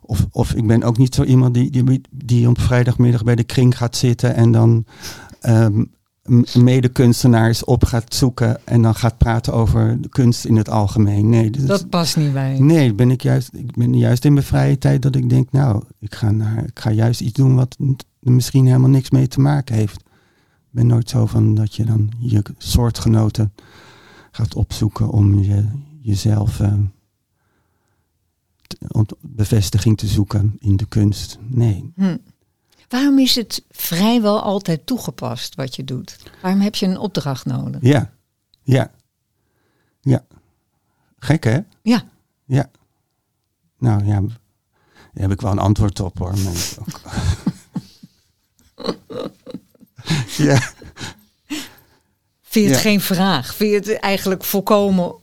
[0.00, 3.44] Of, of ik ben ook niet zo iemand die, die, die op vrijdagmiddag bij de
[3.44, 4.84] kring gaat zitten en dan
[5.40, 5.84] ehm,
[6.24, 11.28] m- medekunstenaars op gaat zoeken en dan gaat praten over de kunst in het algemeen.
[11.28, 12.58] Nee, dat, Dat past niet bij.
[12.58, 15.82] nee ben ik, juist, ik ben juist in mijn vrije tijd dat ik denk, nou,
[15.98, 17.76] ik ga, naar, ik ga juist iets doen wat
[18.22, 19.96] er misschien helemaal niks mee te maken heeft.
[19.96, 23.52] Ik ben nooit zo van dat je dan je soortgenoten
[24.32, 25.68] gaat opzoeken om je,
[26.00, 26.74] jezelf eh,
[28.66, 31.38] te- bevestiging te zoeken in de kunst.
[31.40, 31.92] Nee.
[31.94, 32.16] Hm.
[32.88, 36.18] Waarom is het vrijwel altijd toegepast wat je doet?
[36.42, 37.80] Waarom heb je een opdracht nodig?
[37.82, 38.12] Ja,
[38.62, 38.90] ja,
[40.00, 40.24] ja.
[41.18, 41.58] Gek hè?
[41.82, 42.02] Ja,
[42.44, 42.70] Ja.
[43.78, 44.30] Nou ja, daar
[45.12, 46.34] heb ik wel een antwoord op hoor.
[50.36, 50.71] Ja,
[52.52, 52.90] vind je het Ja.
[52.90, 53.54] geen vraag?
[53.54, 55.14] Vind je het eigenlijk volkomen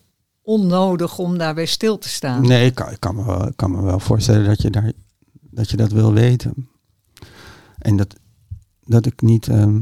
[0.41, 2.41] onnodig om daarbij stil te staan?
[2.41, 4.91] nee, ik kan, ik kan, me wel, ik kan me wel voorstellen dat je, daar,
[5.39, 6.69] dat, je dat wil weten.
[7.79, 8.15] En dat,
[8.85, 9.47] dat ik niet...
[9.47, 9.79] ehm,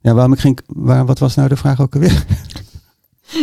[0.00, 0.58] Ja, waarom ik ging...
[0.66, 2.24] Waar, wat was nou de vraag ook alweer?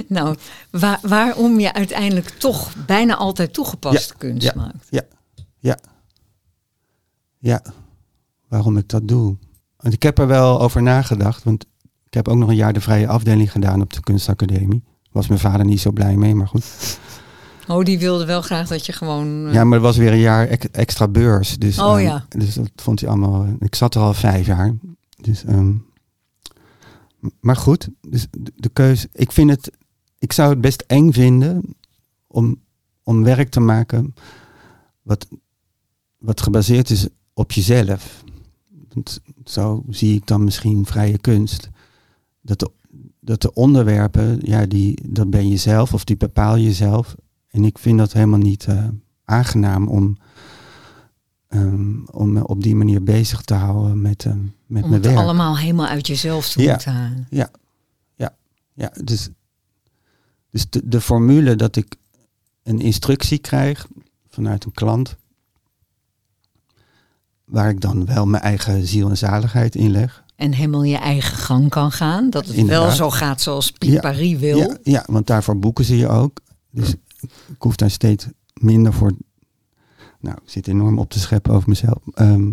[0.08, 0.36] Nou,
[0.72, 4.54] waar- waarom je uiteindelijk toch bijna altijd toegepaste Ja, kunst ja.
[4.56, 4.88] maakt.
[4.90, 5.78] Ja.
[7.40, 7.62] Ja,
[8.48, 9.38] waarom ik dat doe.
[9.78, 11.66] Want ik heb er wel over nagedacht, want
[12.16, 14.84] heb ook nog een jaar de vrije afdeling gedaan op de kunstacademie.
[15.12, 16.66] Was mijn vader niet zo blij mee, maar goed.
[17.68, 19.48] Oh, die wilde wel graag dat je gewoon...
[19.48, 21.58] eh, Ja, maar het was weer een jaar ex- extra beurs.
[21.58, 22.26] Dus, Oh ehm, ja.
[22.30, 23.48] Dus dat vond hij allemaal...
[23.60, 24.74] Ik zat er al vijf jaar.
[25.22, 25.72] Dus, ehm,
[27.40, 29.10] maar goed, dus de, de keuze...
[29.14, 29.72] Ik vind het...
[30.20, 31.76] Ik zou het best eng vinden
[32.28, 32.62] om,
[33.04, 34.14] om werk te maken
[35.02, 35.28] wat,
[36.18, 38.24] wat gebaseerd is op jezelf.
[38.94, 41.70] Want zo zie ik dan misschien vrije kunst.
[42.46, 42.72] Dat de,
[43.20, 47.16] dat de onderwerpen, ja, die, dat ben je zelf of die bepaal je zelf.
[47.50, 48.88] En ik vind dat helemaal niet eh,
[49.26, 50.18] aangenaam om,
[51.48, 55.06] ehm, om me op die manier bezig te houden met, ehm, met om mijn het
[55.06, 55.18] werk.
[55.18, 56.72] allemaal helemaal uit jezelf te Ja.
[56.72, 57.28] moeten halen.
[58.78, 59.30] Ja, dus,
[60.50, 61.96] Dus de, de formule dat ik
[62.64, 63.88] een instructie krijg
[64.28, 65.18] vanuit een klant,
[67.46, 70.24] waar ik dan wel mijn eigen ziel en zaligheid in leg.
[70.36, 72.30] En helemaal je eigen gang kan gaan.
[72.30, 74.00] Dat het wel zo gaat zoals Piet Ja.
[74.00, 74.58] Paris wil.
[74.58, 76.40] Ja, ja, want daarvoor boeken ze je ook.
[76.72, 76.90] Dus
[77.48, 79.12] ik hoef daar steeds minder voor.
[80.20, 81.98] Nou, ik zit enorm op te scheppen over mezelf.
[82.14, 82.50] Ehm,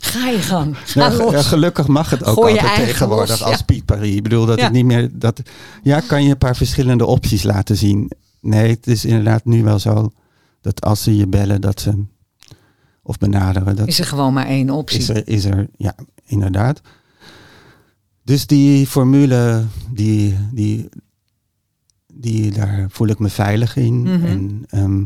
[0.00, 0.76] Ga je gang.
[0.78, 1.32] Ga nou, los.
[1.32, 3.62] ja, gelukkig mag het ook Gooi altijd tegenwoordig los, als.
[3.62, 4.14] Piet Paris.
[4.14, 4.64] Ik bedoel dat Ja.
[4.64, 5.42] het niet meer dat.
[5.82, 8.10] Ja, kan je een paar verschillende opties laten zien.
[8.40, 10.10] Nee, het is inderdaad nu wel zo
[10.60, 12.04] dat als ze je bellen, dat ze
[13.02, 14.98] of benaderen, dat Is er gewoon maar één optie.
[14.98, 15.94] is er, is er, ja,
[16.24, 16.80] inderdaad.
[18.24, 20.88] Dus die formule, die, die,
[22.12, 24.02] die, daar voel ik me veilig in.
[24.02, 24.24] Mhm.
[24.24, 25.04] en, ehm,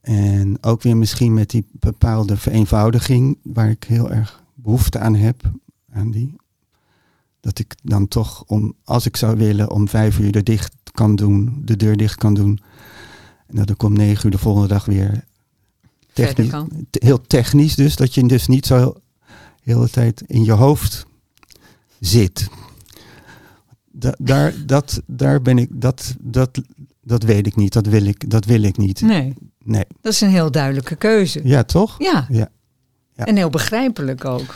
[0.00, 5.52] en ook weer misschien met die bepaalde vereenvoudiging, waar ik heel erg behoefte aan heb.
[5.92, 6.36] Aan die.
[7.40, 11.16] Dat ik dan toch, om, als ik zou willen, om vijf uur de, dicht kan
[11.16, 12.60] doen, de deur dicht kan doen.
[13.46, 15.24] En dat ik om negen uur de volgende dag weer
[16.12, 16.52] technisch,
[16.90, 18.94] heel technisch dus, dat je dus niet zo
[19.62, 21.06] de hele tijd in je hoofd
[22.00, 22.48] zit.
[23.92, 26.60] Da- daar, dat, daar ben ik, dat, dat,
[27.02, 29.00] dat weet ik niet, dat wil ik, dat wil ik niet.
[29.00, 29.34] Nee,
[29.64, 29.84] Nee.
[30.00, 31.40] dat is een heel duidelijke keuze.
[31.44, 31.94] Ja, toch?
[31.98, 32.48] Ja, Ja.
[33.14, 33.24] Ja.
[33.26, 34.54] en heel begrijpelijk ook.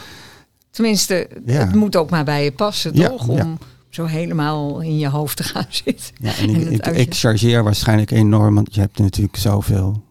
[0.70, 1.52] Tenminste, Ja.
[1.66, 3.28] het moet ook maar bij je passen, Ja, toch?
[3.28, 3.58] Om
[3.90, 6.06] zo helemaal in je hoofd te gaan zitten.
[6.20, 9.36] Ja, en En ik, ik, uit je- ik chargeer waarschijnlijk enorm, want je hebt natuurlijk
[9.36, 10.02] zoveel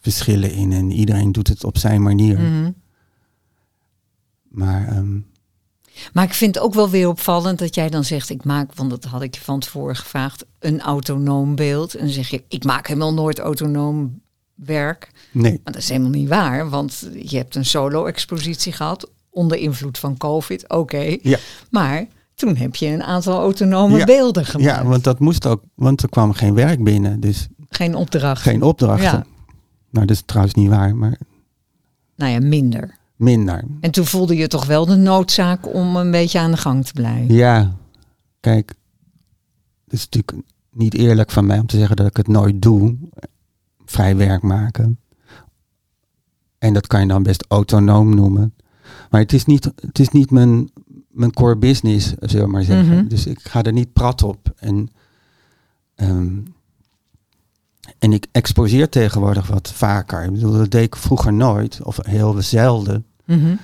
[0.00, 2.38] verschillen in en iedereen doet het op zijn manier.
[2.40, 2.70] Mhm.
[4.48, 5.18] Maar ehm,
[6.12, 8.90] Maar ik vind het ook wel weer opvallend dat jij dan zegt, ik maak, want
[8.90, 11.94] dat had ik je van tevoren gevraagd, een autonoom beeld.
[11.94, 14.20] En dan zeg je, ik maak helemaal nooit autonoom
[14.54, 15.10] werk.
[15.32, 19.98] nee, Maar dat is helemaal niet waar, want je hebt een solo-expositie gehad onder invloed
[19.98, 21.16] van COVID, oké.
[21.22, 21.38] Ja.
[21.70, 24.04] Maar toen heb je een aantal autonome Ja.
[24.04, 24.70] beelden gemaakt.
[24.76, 28.42] ja, want dat moest ook, want er kwam geen werk binnen, dus Geen opdracht.
[28.42, 29.04] geen opdrachten.
[29.04, 29.24] Ja.
[29.90, 31.18] Nou, dat is trouwens niet waar, maar
[32.16, 32.96] Nou ja, minder.
[33.16, 33.64] minder.
[33.80, 36.92] En toen voelde je toch wel de noodzaak om een beetje aan de gang te
[36.92, 37.34] blijven.
[37.34, 37.76] Ja,
[38.40, 38.68] kijk,
[39.84, 42.96] het is natuurlijk niet eerlijk van mij om te zeggen dat ik het nooit doe.
[43.84, 44.98] Vrij werk maken.
[46.58, 48.54] En dat kan je dan best autonoom noemen.
[49.10, 50.70] Maar het is niet, het is niet mijn,
[51.08, 52.94] mijn core business, zullen we maar zeggen.
[52.96, 53.08] Mhm.
[53.08, 54.52] Dus ik ga er niet prat op.
[54.56, 54.88] En,
[55.94, 56.38] ehm,
[58.00, 60.24] en ik exposeer tegenwoordig wat vaker.
[60.24, 63.56] Ik bedoel, dat deed ik vroeger nooit, of heel zelden Mhm.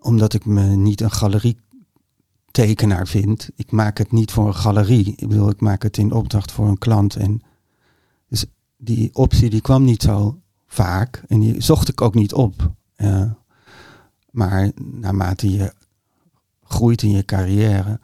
[0.00, 3.48] omdat ik me niet een galerietekenaar vind.
[3.56, 5.14] Ik maak het niet voor een galerie.
[5.16, 7.16] Ik bedoel, ik maak het in opdracht voor een klant.
[7.16, 7.42] En
[8.28, 8.44] dus
[8.76, 11.22] die optie die kwam niet zo vaak.
[11.28, 12.70] En die zocht ik ook niet op.
[14.30, 15.72] Maar naarmate je
[16.62, 18.00] groeit in je carrière,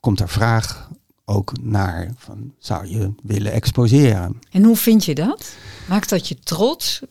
[0.00, 0.90] komt er vraag
[1.28, 4.38] ook naar van zou je willen exposeren?
[4.50, 5.52] En hoe vind je dat?
[5.88, 7.02] Maakt dat je trots?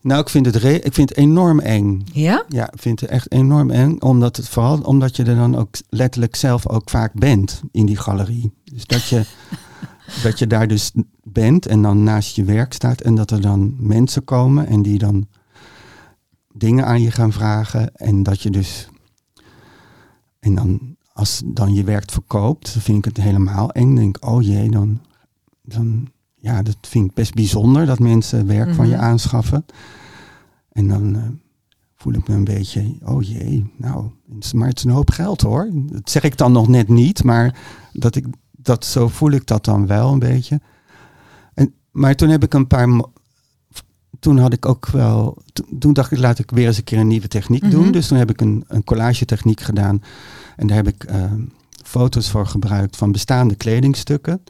[0.00, 2.04] Nou, ik vind het, re- ik vind het enorm eng.
[2.12, 2.44] Ja?
[2.48, 4.00] Ja, ik vind het echt enorm eng.
[4.00, 7.96] Omdat het vooral omdat je er dan ook letterlijk zelf ook vaak bent in die
[7.96, 8.52] galerie.
[8.64, 9.22] Dus dat je,
[10.22, 10.90] dat je daar dus
[11.22, 13.00] bent en dan naast je werk staat.
[13.00, 15.26] En dat er dan mensen komen en die dan
[16.54, 17.94] dingen aan je gaan vragen.
[17.94, 18.88] En dat je dus.
[20.38, 23.94] En dan als dan je werk verkoopt, dan vind ik het helemaal eng.
[23.94, 25.00] Denk oh jee, dan.
[25.62, 29.04] dan ja, dat vind ik best bijzonder dat mensen werk van je Mhm.
[29.04, 29.64] aanschaffen.
[30.72, 31.22] En dan eh,
[31.94, 34.10] voel ik me een beetje, oh jee, nou,
[34.54, 35.68] maar het is een hoop geld hoor.
[35.72, 37.58] Dat zeg ik dan nog net niet, maar
[37.92, 40.60] dat ik, dat, zo voel ik dat dan wel een beetje.
[41.54, 42.88] En, maar toen heb ik een paar,
[44.20, 46.98] toen had ik ook wel, toen, toen dacht ik, laat ik weer eens een keer
[46.98, 47.82] een nieuwe techniek doen.
[47.82, 47.92] Mhm.
[47.92, 50.02] Dus toen heb ik een, een collage techniek gedaan.
[50.62, 51.32] En daar heb ik eh,
[51.84, 54.42] foto's voor gebruikt van bestaande kledingstukken.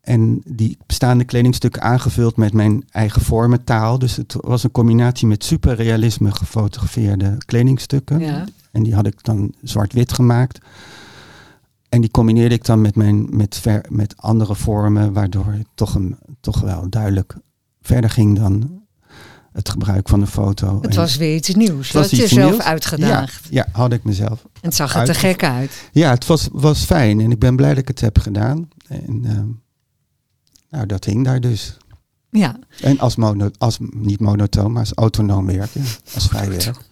[0.00, 3.98] En die bestaande kledingstukken aangevuld met mijn eigen vormentaal.
[3.98, 8.18] Dus het was een combinatie met superrealisme gefotografeerde kledingstukken.
[8.18, 8.44] Ja.
[8.70, 10.58] En die had ik dan zwart-wit gemaakt.
[11.88, 15.94] En die combineerde ik dan met, mijn, met, ver, met andere vormen, waardoor het toch,
[15.94, 17.36] een, toch wel duidelijk
[17.80, 18.82] verder ging dan
[19.52, 20.78] het gebruik van de foto.
[20.82, 21.88] Het was weer iets nieuws.
[21.90, 22.62] Je had jezelf nieuws.
[22.64, 23.46] uitgedaagd.
[23.50, 24.42] Ja, ja, had ik mezelf.
[24.42, 25.88] En het zag er te gek uit.
[25.92, 28.68] Ja, het was, was fijn en ik ben blij dat ik het heb gedaan.
[28.88, 29.46] En ehm,
[30.70, 31.76] nou, dat hing daar dus.
[32.30, 32.58] Ja.
[32.80, 35.82] En als, mono, als niet monotoon, maar als autonoom werken.
[36.14, 36.76] Als vrij werk.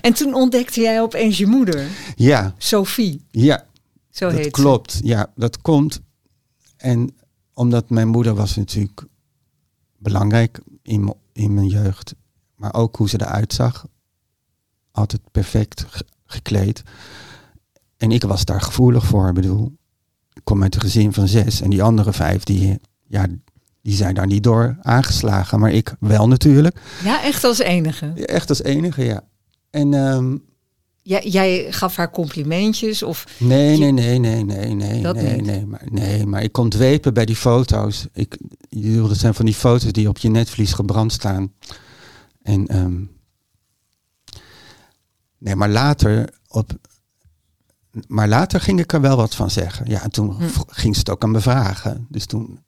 [0.00, 3.24] En toen ontdekte jij opeens je moeder, Ja, Sophie.
[3.30, 3.64] ja,
[4.10, 4.50] Zo dat heet ze.
[4.50, 5.00] klopt.
[5.02, 6.00] Ja, dat komt.
[6.76, 7.16] En
[7.54, 9.04] omdat mijn moeder was natuurlijk
[9.98, 10.60] belangrijk
[11.32, 12.14] in, mijn jeugd.
[12.56, 13.86] Maar ook hoe ze eruit zag.
[14.90, 16.82] Altijd perfect ge- gekleed.
[17.96, 19.28] en ik was daar gevoelig voor.
[19.28, 19.76] Ik bedoel,
[20.32, 23.26] ik kom uit een gezin van zes en die andere vijf, die, ja,
[23.82, 25.60] die zijn daar niet door aangeslagen.
[25.60, 26.80] Maar ik wel natuurlijk.
[27.04, 28.12] Ja, echt als enige.
[28.14, 29.20] Ja, echt als enige, ja.
[29.70, 30.36] En ehm,
[31.08, 33.24] Jij, jij gaf haar complimentjes of...
[33.38, 35.44] nee, nee, nee, nee, nee, nee, Dat nee, niet.
[35.46, 38.06] nee, maar, nee, maar ik kon dwepen bij die foto's.
[38.12, 38.38] Ik,
[38.68, 41.52] dat zijn van die foto's die op je netvlies gebrand staan.
[42.42, 43.00] En, ehm,
[45.38, 46.72] nee, maar later, op,
[48.06, 49.90] maar later ging ik er wel wat van zeggen.
[49.90, 50.44] Ja, en toen Hm.
[50.66, 52.06] ging ze het ook aan me vragen.
[52.08, 52.58] Dus toen,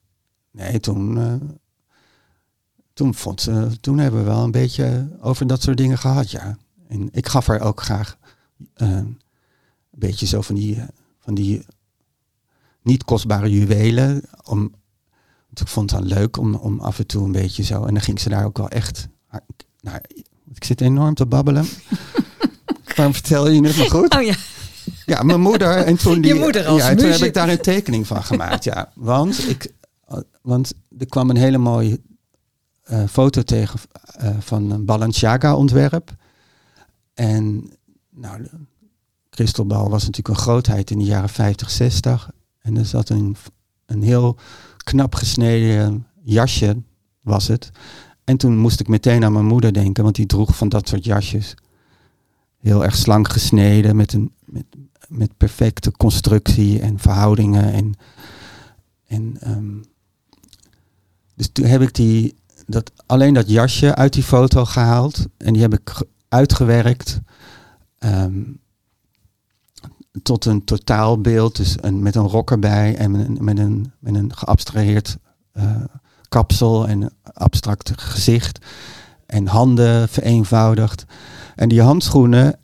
[0.50, 1.34] nee, toen, eh,
[2.92, 6.56] toen vond ze, toen hebben we wel een beetje over dat soort dingen gehad, ja.
[6.88, 8.18] En ik gaf haar ook graag
[8.74, 9.20] een
[9.90, 10.88] beetje zo van die, eh,
[11.18, 11.66] van die
[12.82, 14.22] niet kostbare juwelen.
[14.44, 14.60] Om,
[15.46, 17.84] want ik vond het dan leuk om, om af en toe een beetje zo.
[17.84, 19.08] En dan ging ze daar ook wel echt.
[19.80, 19.98] Nou,
[20.54, 21.66] ik zit enorm te babbelen.
[22.96, 24.16] Waarom vertel je het me goed?
[24.16, 24.34] Oh ja,
[25.06, 25.76] Ja, mijn moeder.
[25.76, 28.22] En toen die, Je moeder als ja, en toen heb ik daar een tekening van
[28.24, 28.64] gemaakt.
[28.64, 29.72] Ja, want, ik,
[30.42, 32.00] want er kwam een hele mooie
[32.82, 36.14] eh, foto tegen eh, van een Balenciaga ontwerp.
[37.14, 37.70] En
[38.20, 38.50] nou, de
[39.30, 42.30] Crystalbal was natuurlijk een grootheid in de jaren 50, 60.
[42.58, 43.36] En er zat een,
[43.86, 44.36] een heel
[44.76, 46.82] knap gesneden jasje,
[47.22, 47.70] was het.
[48.24, 51.04] En toen moest ik meteen aan mijn moeder denken, want die droeg van dat soort
[51.04, 51.54] jasjes.
[52.58, 54.64] Heel erg slank gesneden, met, een, met,
[55.08, 57.72] met perfecte constructie en verhoudingen.
[57.72, 57.94] En,
[59.06, 59.76] en, ehm,
[61.34, 62.34] dus toen heb ik die,
[62.66, 65.26] dat, alleen dat jasje uit die foto gehaald.
[65.36, 67.20] En die heb ik ge- uitgewerkt
[68.00, 68.42] ehm,
[70.22, 71.56] tot een totaalbeeld.
[71.56, 75.18] Dus een, met een rok erbij en met een, met een, met een geabstraheerd
[75.52, 75.84] eh,
[76.28, 78.66] kapsel en een abstract gezicht.
[79.26, 81.04] En handen vereenvoudigd.
[81.56, 82.58] En die handschoenen,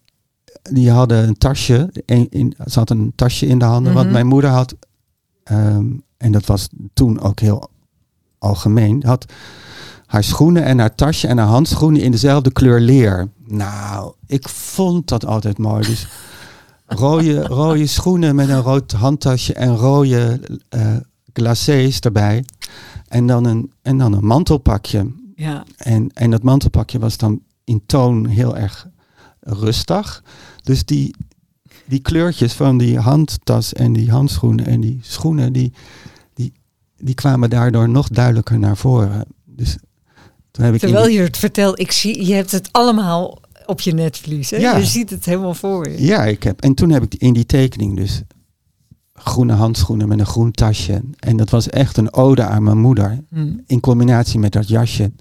[0.63, 1.91] die hadden een tasje.
[2.05, 3.93] In, ze had een tasje in de handen.
[3.93, 4.03] Mhm.
[4.03, 4.75] Wat mijn moeder had.
[5.45, 7.71] ehm, en dat was toen ook heel
[8.39, 9.03] algemeen.
[9.07, 9.33] Had
[10.07, 13.29] haar schoenen en haar tasje en haar handschoenen in dezelfde kleur leer.
[13.47, 15.87] Nou, ik vond dat altijd mooi.
[15.87, 16.07] Dus
[16.87, 20.97] rode, rode schoenen met een rood handtasje en rode eh
[21.37, 22.45] glacés erbij.
[23.09, 25.13] En dan een, en dan een mantelpakje.
[25.35, 25.65] ja.
[25.77, 28.89] En, en dat mantelpakje was dan in toon heel erg
[29.41, 30.23] rustig.
[30.63, 31.15] Dus die,
[31.85, 35.73] die kleurtjes van die handtas en die handschoenen en die schoenen, die,
[36.35, 36.53] die,
[36.97, 39.25] die kwamen daardoor nog duidelijker naar voren.
[39.45, 39.77] Dus
[40.57, 43.81] toen heb ik in Terwijl je het vertelt, ik zie, je hebt het allemaal op
[43.81, 44.51] je netvlies.
[44.51, 44.57] Hè?
[44.57, 44.77] Ja.
[44.77, 46.05] Je ziet het helemaal voor je.
[46.05, 46.61] Ja, ik heb.
[46.61, 48.23] En toen heb ik in die tekening dus
[49.15, 51.03] groene handschoenen met een groen tasje.
[51.19, 53.25] En dat was echt een ode aan mijn moeder.
[53.31, 53.53] Hm.
[53.67, 55.13] in combinatie met dat jasje.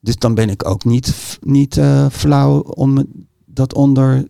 [0.00, 3.06] Dus dan ben ik ook niet, niet eh, flauw om
[3.46, 4.26] dat onder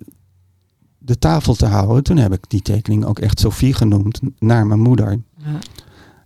[0.98, 2.02] de tafel te houden.
[2.02, 5.22] Toen heb ik die tekening ook echt Sophie genoemd, naar mijn moeder.
[5.36, 5.58] Ja.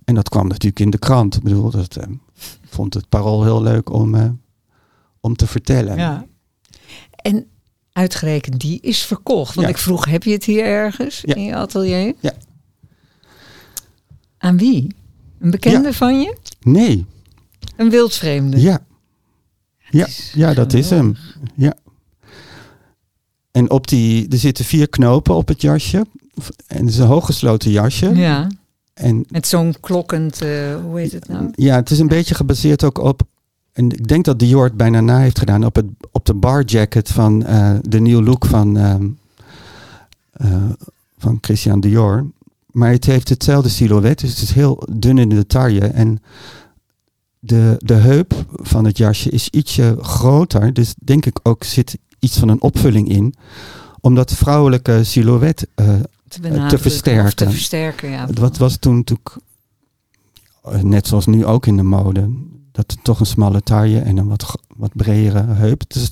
[0.09, 1.37] En dat kwam natuurlijk in de krant.
[1.37, 2.07] Ik bedoel, dat eh,
[2.69, 4.31] vond het parool heel leuk om, eh,
[5.21, 5.97] om te vertellen.
[5.97, 6.27] Ja.
[7.17, 7.47] En
[7.93, 9.55] uitgerekend die is verkocht.
[9.55, 9.73] Want Ja.
[9.73, 11.35] ik vroeg, heb je het hier ergens Ja.
[11.35, 12.15] in je atelier?
[12.21, 12.33] Ja.
[14.39, 14.95] Aan wie?
[15.39, 16.37] Een bekende van je?
[16.61, 17.07] Nee,
[17.77, 18.61] Een wildvreemde?
[18.61, 18.87] ja.
[19.91, 21.17] Ja, ja, dat is hem.
[21.55, 21.75] Ja.
[23.51, 26.07] En op die, er zitten vier knopen op het jasje.
[26.67, 28.15] En het is een hooggesloten jasje.
[28.15, 28.49] Ja,
[28.99, 31.51] En met zo'n klokkend, eh, hoe heet het nou?
[31.55, 33.23] Ja, het is een beetje gebaseerd ook op.
[33.73, 36.65] En ik denk dat Dior het bijna na heeft gedaan op, het, op de bar
[36.65, 39.09] jacket van eh, de nieuwe look van, ehm,
[40.33, 40.71] eh,
[41.19, 42.27] van Christian Dior.
[42.67, 45.87] Maar het heeft hetzelfde silhouet, dus het is heel dun in de taille.
[45.87, 46.23] En
[47.39, 52.39] de, de heup van het jasje is ietsje groter, dus denk ik ook zit iets
[52.39, 53.35] van een opvulling in.
[54.01, 55.67] Om dat vrouwelijke silhouet
[56.43, 57.37] eh, Te, versterken.
[57.37, 58.27] Te versterken, ja.
[58.33, 59.37] wat was toen natuurlijk,
[60.63, 62.31] eh, net zoals nu ook in de mode,
[62.73, 65.81] dat toch een smalle taille en een wat, wat bredere heup.
[65.81, 66.11] Het is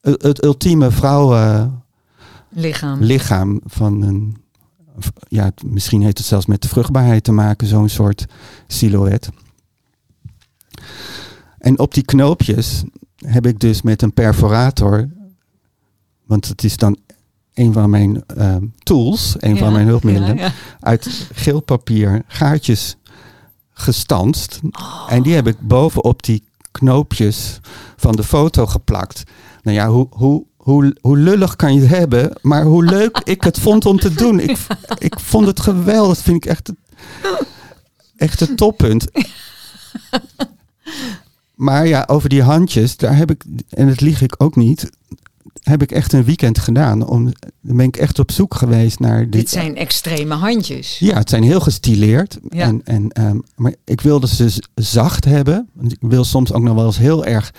[0.00, 3.60] het, ultieme vrouwenlichaam Lichaam.
[3.64, 4.36] van een,
[5.28, 8.26] ja, misschien heeft het zelfs met de vruchtbaarheid te maken, zo'n soort
[8.66, 9.28] silhouet.
[11.58, 12.82] En op die knoopjes
[13.16, 15.08] heb ik dus met een perforator,
[16.24, 16.98] want het is dan
[17.58, 20.52] een van mijn ehm, tools, een van mijn hulpmiddelen, ja, ja.
[20.80, 22.96] uit geel papier gaatjes
[23.72, 24.60] gestanst.
[24.70, 25.06] Oh.
[25.08, 27.60] En die heb ik bovenop die knoopjes
[27.96, 29.22] van de foto geplakt.
[29.62, 33.42] Nou ja, hoe, hoe, hoe, hoe lullig kan je het hebben, maar hoe leuk ik
[33.42, 34.40] het vond om te doen.
[34.40, 34.56] Ik,
[34.98, 36.76] ik vond het geweldig, dat vind ik echt het,
[38.16, 39.06] echt het toppunt.
[41.54, 44.90] Maar ja, over die handjes, daar heb ik, en dat lieg ik ook niet,
[45.62, 47.06] heb ik echt een weekend gedaan.
[47.06, 47.24] Om,
[47.60, 49.20] dan ben ik echt op zoek geweest naar...
[49.20, 50.98] Die, Dit zijn extreme handjes.
[50.98, 52.38] Ja, het zijn heel gestileerd.
[52.48, 52.64] Ja.
[52.66, 55.68] En, en, ehm, maar ik wilde ze z- zacht hebben.
[55.72, 57.52] Want ik wil soms ook nog wel eens heel erg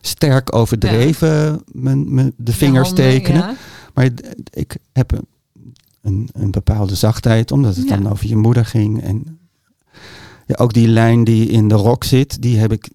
[0.00, 3.40] sterk overdreven mijn, mijn, de vingers handen, tekenen.
[3.40, 3.54] ja.
[3.94, 4.08] Maar
[4.50, 5.26] ik heb een,
[6.02, 9.02] een, een bepaalde zachtheid, omdat het dan over je moeder ging.
[9.02, 9.38] En
[10.46, 12.88] ja, ook die lijn die in de rok zit, die heb ik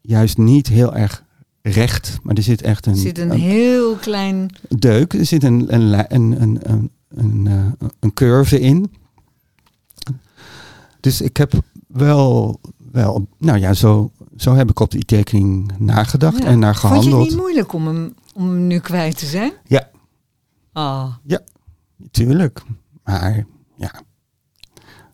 [0.00, 1.24] juist niet heel erg
[1.72, 2.18] recht.
[2.22, 4.50] Maar er zit echt een, Er zit een een heel klein...
[4.68, 8.92] deuk, er zit een, een, een, een, een, een, eh, een curve in.
[11.00, 11.52] Dus ik heb
[11.86, 12.60] wel,
[12.92, 16.44] wel nou ja, zo, zo heb ik op die tekening nagedacht Ja.
[16.48, 17.28] en naar Vond je het gehandeld.
[17.30, 19.52] niet moeilijk om hem, om hem nu kwijt te zijn?
[19.64, 19.90] Ja.
[20.72, 21.12] Ah,
[22.10, 22.62] Tuurlijk.
[23.04, 23.46] Maar
[23.76, 23.92] ja,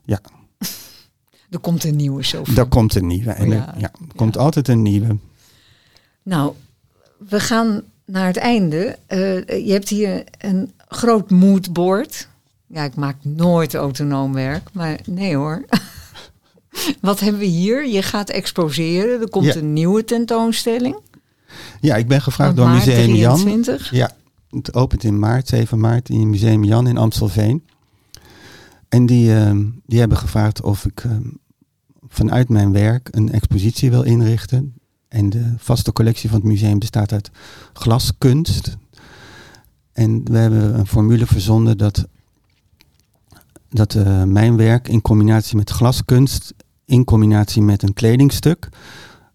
[1.51, 2.55] er komt een nieuwe Sophie.
[2.55, 3.31] daar komt een nieuwe.
[3.31, 3.75] En Ja.
[3.75, 5.17] er- ja, er komt altijd een nieuwe.
[6.23, 6.53] Nou,
[7.29, 8.99] we gaan naar het einde.
[9.07, 12.29] Eh, je hebt hier een groot moodboard.
[12.67, 15.65] Ja, ik maak nooit autonoom werk, maar nee hoor.
[17.01, 17.87] Wat hebben we hier?
[17.89, 19.21] Je gaat exposeren.
[19.21, 19.57] Er komt Ja.
[19.57, 20.97] een nieuwe tentoonstelling.
[21.81, 23.35] Ja, ik ben gevraagd door Museum Jan.
[23.41, 23.91] 23.
[23.91, 24.11] Ja,
[24.51, 27.65] het opent in maart, 7 maart, in Museum Jan in Amstelveen.
[28.89, 31.23] En die, ehm, die hebben gevraagd of ik ehm,
[32.09, 34.75] vanuit mijn werk een expositie wil inrichten.
[35.13, 37.31] En de vaste collectie van het museum bestaat uit
[37.73, 38.77] glaskunst.
[39.93, 42.07] En we hebben een formule verzonnen dat,
[43.69, 46.55] dat eh, mijn werk in combinatie met glaskunst,
[46.85, 48.69] in combinatie met een kledingstuk,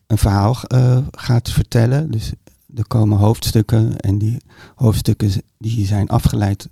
[0.07, 2.11] een verhaal eh, gaat vertellen.
[2.11, 2.31] Dus
[2.75, 4.41] er komen hoofdstukken en die
[4.75, 6.69] hoofdstukken die zijn afgeleid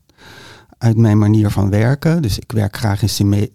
[0.77, 2.21] uit mijn manier van werken.
[2.21, 3.51] Dus ik werk graag in symme-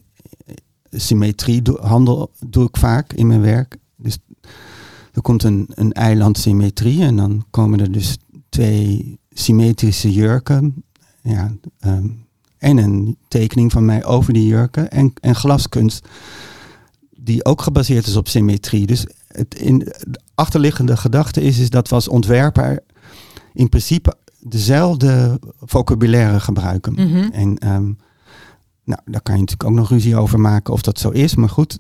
[0.91, 3.79] symmetrie, doe, handel doe ik vaak in mijn werk.
[5.21, 8.19] Er komt een, een eiland symmetrie en dan komen er dus
[8.49, 10.85] twee symmetrische jurken.
[11.23, 12.07] Ja, ehm,
[12.59, 16.09] en een tekening van mij over die jurken en, en glaskunst
[17.11, 18.87] die ook gebaseerd is op symmetrie.
[18.87, 22.83] Dus het in, de achterliggende gedachte is, is dat we als ontwerper
[23.53, 26.93] in principe dezelfde vocabulaire gebruiken.
[26.93, 27.29] Mhm.
[27.33, 27.93] En ehm,
[28.85, 31.35] nou, daar kan je natuurlijk ook nog ruzie over maken of dat zo is.
[31.35, 31.79] Maar goed,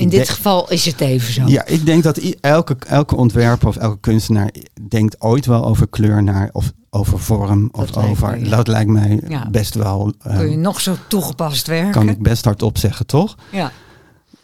[0.00, 1.46] In dit geval is het even zo.
[1.46, 4.50] ja, ik denk dat elke, elke ontwerper of elke kunstenaar
[4.88, 8.30] denkt ooit wel over kleur naar of over vorm of Dat lijkt over.
[8.38, 8.56] me, ja.
[8.56, 9.50] Dat lijkt mij Ja.
[9.50, 10.12] best wel.
[10.22, 11.90] Kun je nog zo toegepast werken?
[11.92, 13.34] kan ik best hardop zeggen, toch?
[13.52, 13.72] Ja.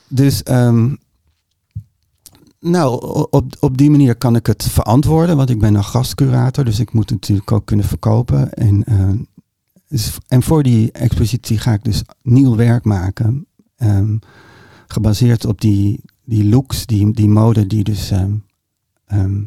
[0.08, 0.94] Dus ehm,
[2.60, 3.00] nou,
[3.30, 6.92] op, op die manier kan ik het verantwoorden, want ik ben een gastcurator, dus ik
[6.92, 8.52] moet het natuurlijk ook kunnen verkopen.
[8.52, 9.16] En, ehm,
[9.88, 13.46] dus, en voor die expositie ga ik dus nieuw werk maken,
[13.76, 14.16] ehm,
[14.86, 18.32] gebaseerd op die, die looks, die, die mode die dus ehm,
[19.06, 19.42] ehm,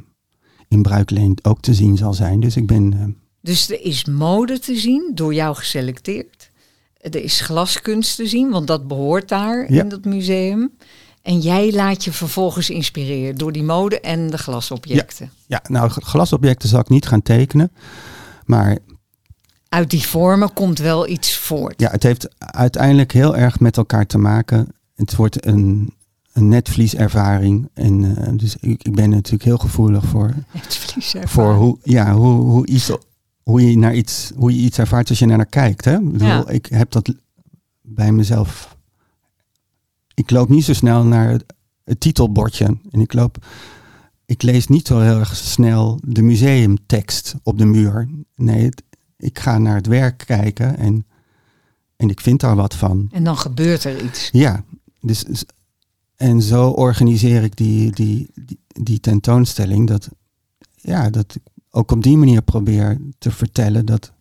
[0.68, 2.40] in Bruikleen ook te zien zal zijn.
[2.40, 3.10] Dus ik ben, ehm,
[3.42, 6.50] Dus er is mode te zien, door jou geselecteerd.
[6.98, 9.82] Er is glaskunst te zien, want dat behoort daar Ja.
[9.84, 10.72] in dat museum.
[11.22, 15.32] En jij laat je vervolgens inspireren door die mode en de glasobjecten.
[15.48, 17.72] ja, nou, glasobjecten zal ik niet gaan tekenen,
[18.46, 18.78] maar
[19.70, 21.80] Uit die vormen komt wel iets voort.
[21.82, 24.68] Ja, het heeft uiteindelijk heel erg met elkaar te maken.
[25.00, 25.94] Het wordt een,
[26.34, 27.70] een netvlieservaring.
[27.74, 30.34] En eh, dus ik, ik ben natuurlijk heel gevoelig voor,
[31.24, 32.92] voor hoe, ja, hoe, hoe, iets,
[33.44, 35.86] hoe, je naar iets, hoe je iets ervaart als je er naar kijkt.
[35.86, 35.98] Hè?
[35.98, 36.48] Ik, bedoel, Ja.
[36.48, 37.14] ik heb dat
[37.82, 38.78] bij mezelf.
[40.14, 41.44] Ik loop niet zo snel naar het,
[41.84, 42.78] het titelbordje.
[42.92, 43.46] En ik loop.
[44.26, 48.10] Ik lees niet zo heel erg snel de museumtekst op de muur.
[48.36, 48.84] Nee, het-
[49.18, 51.06] ik ga naar het werk kijken en,
[51.96, 53.08] en ik vind daar wat van.
[53.12, 54.30] En dan gebeurt er iets.
[54.32, 54.64] Ja,
[55.02, 55.46] dus, s-
[56.16, 59.88] en zo organiseer ik die, die, die, die tentoonstelling.
[59.88, 60.10] Dat,
[60.76, 64.12] ja, dat ik ook op die manier probeer te vertellen dat,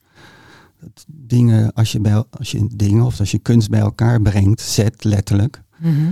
[0.81, 4.61] dat dingen, als je, bij, als je dingen of als je kunst bij elkaar brengt,
[4.61, 6.11] zet letterlijk, Mhm.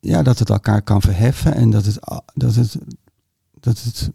[0.00, 1.98] ja, dat het elkaar kan verheffen en dat het,
[2.34, 2.78] dat het,
[3.60, 4.10] dat het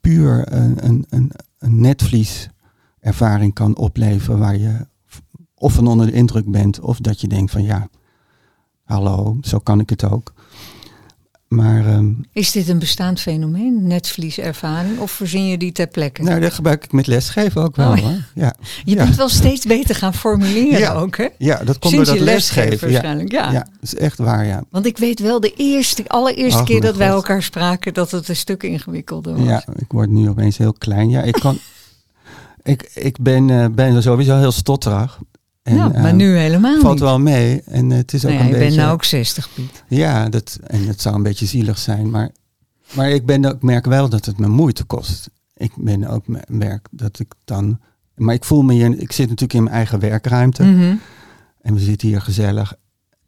[0.00, 4.86] puur een, een, een, een netvlieservaring kan opleveren waar je
[5.54, 7.88] of van onder de indruk bent of dat je denkt van ja,
[8.88, 10.32] hallo, zo kan ik het ook.
[11.48, 14.98] Maar ehm, Is dit een bestaand fenomeen, netvlieservaring?
[14.98, 16.22] Of verzin je die ter plekke?
[16.22, 17.90] nou, dat gebruik ik met lesgeven ook wel.
[17.90, 17.98] Oh.
[18.34, 18.54] Ja.
[18.84, 19.04] je ja.
[19.04, 20.94] bent wel steeds beter gaan formuleren Ja.
[20.94, 21.28] ook, hè?
[21.38, 22.88] ja, dat komt Sinds door dat lesgeven.
[22.88, 22.92] Ja.
[22.92, 23.50] waarschijnlijk, ja.
[23.50, 24.62] ja, dat is echt waar, ja.
[24.70, 28.36] Want ik weet wel, de eerste, allereerste keer dat wij elkaar spraken, dat het een
[28.36, 29.46] stuk ingewikkelder was.
[29.46, 31.10] Ja, ik word nu opeens heel klein.
[31.10, 31.58] Ja, ik kan.
[32.62, 35.18] ik, ik ben, eh, ben sowieso heel stotterig.
[35.68, 37.02] En, ja, maar eh, nu helemaal valt niet.
[37.02, 37.62] wel mee.
[37.62, 38.68] En het is ook Nou ja, een je beetje.
[38.68, 39.84] bent nou ook 60, Piet.
[39.88, 42.10] Ja, dat, en het zou een beetje zielig zijn.
[42.10, 42.30] Maar,
[42.92, 45.30] maar ik, ben, ik merk wel dat het me moeite kost.
[45.54, 47.78] ik ben ook me- merk dat ik dan.
[48.14, 48.98] Maar ik voel me hier.
[48.98, 50.62] Ik zit natuurlijk in mijn eigen werkruimte.
[50.64, 50.94] Mhm.
[51.60, 52.74] En we zitten hier gezellig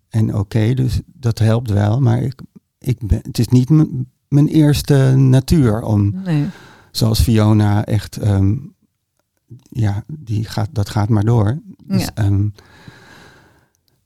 [0.08, 2.00] en oké, dus dat helpt wel.
[2.00, 2.40] Maar ik,
[2.78, 3.68] ik ben, het is niet
[4.28, 6.46] mijn eerste natuur om, Nee.
[6.90, 8.54] zoals Fiona, echt, ehm,
[9.70, 11.58] ja, die gaat, dat gaat maar door.
[11.84, 12.10] Dus, Ja.
[12.14, 12.46] ehm,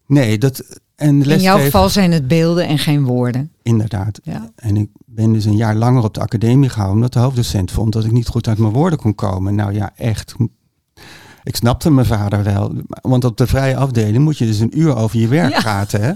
[0.07, 3.51] nee, dat, en In jouw geval zijn het beelden en geen woorden.
[3.63, 4.21] inderdaad.
[4.23, 4.51] Ja.
[4.57, 7.93] En ik ben dus een jaar langer op de academie gehouden, omdat de hoofddocent vond
[7.93, 9.55] dat ik niet goed uit mijn woorden kon komen.
[9.55, 10.35] Nou ja, echt.
[11.43, 12.73] Ik snapte mijn vader wel.
[13.03, 15.61] Want op de vrije afdeling moet je dus een uur over je werk Ja.
[15.61, 16.01] praten.
[16.03, 16.13] Hè?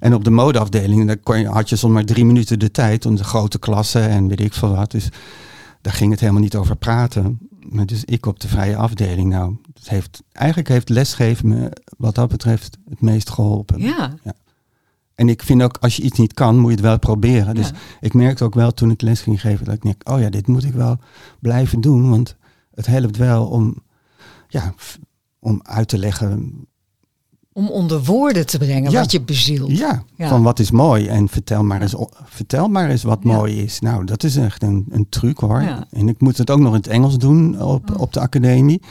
[0.00, 3.06] En op de modeafdeling dan kon je, had je soms maar drie minuten de tijd
[3.06, 4.90] om de grote klassen en weet ik veel wat.
[4.90, 5.08] Dus
[5.80, 7.38] daar ging het helemaal niet over praten.
[7.84, 9.30] Dus ik op de vrije afdeling.
[9.30, 13.80] Nou, het heeft, eigenlijk heeft lesgeven me wat dat betreft het meest geholpen.
[13.80, 14.14] Ja.
[15.14, 17.54] En ik vind ook, als je iets niet kan, moet je het wel proberen.
[17.54, 17.74] Dus Ja.
[18.00, 20.46] ik merkte ook wel toen ik les ging geven, dat ik denk, oh ja, dit
[20.46, 20.98] moet ik wel
[21.40, 22.10] blijven doen.
[22.10, 22.36] Want
[22.74, 23.82] het helpt wel om,
[24.48, 24.74] ja,
[25.38, 26.52] om uit te leggen,
[27.56, 29.00] Om onder woorden te brengen Ja.
[29.00, 29.70] wat je bezielt.
[29.78, 30.28] ja, Ja.
[30.28, 31.06] van wat is mooi.
[31.06, 31.94] En vertel maar eens,
[32.24, 33.32] vertel maar eens wat Ja.
[33.36, 33.80] mooi is.
[33.80, 35.64] Nou, dat is echt een, een truc hoor.
[35.90, 38.00] En ik moet het ook nog in het Engels doen op, Oh.
[38.00, 38.82] op de academie.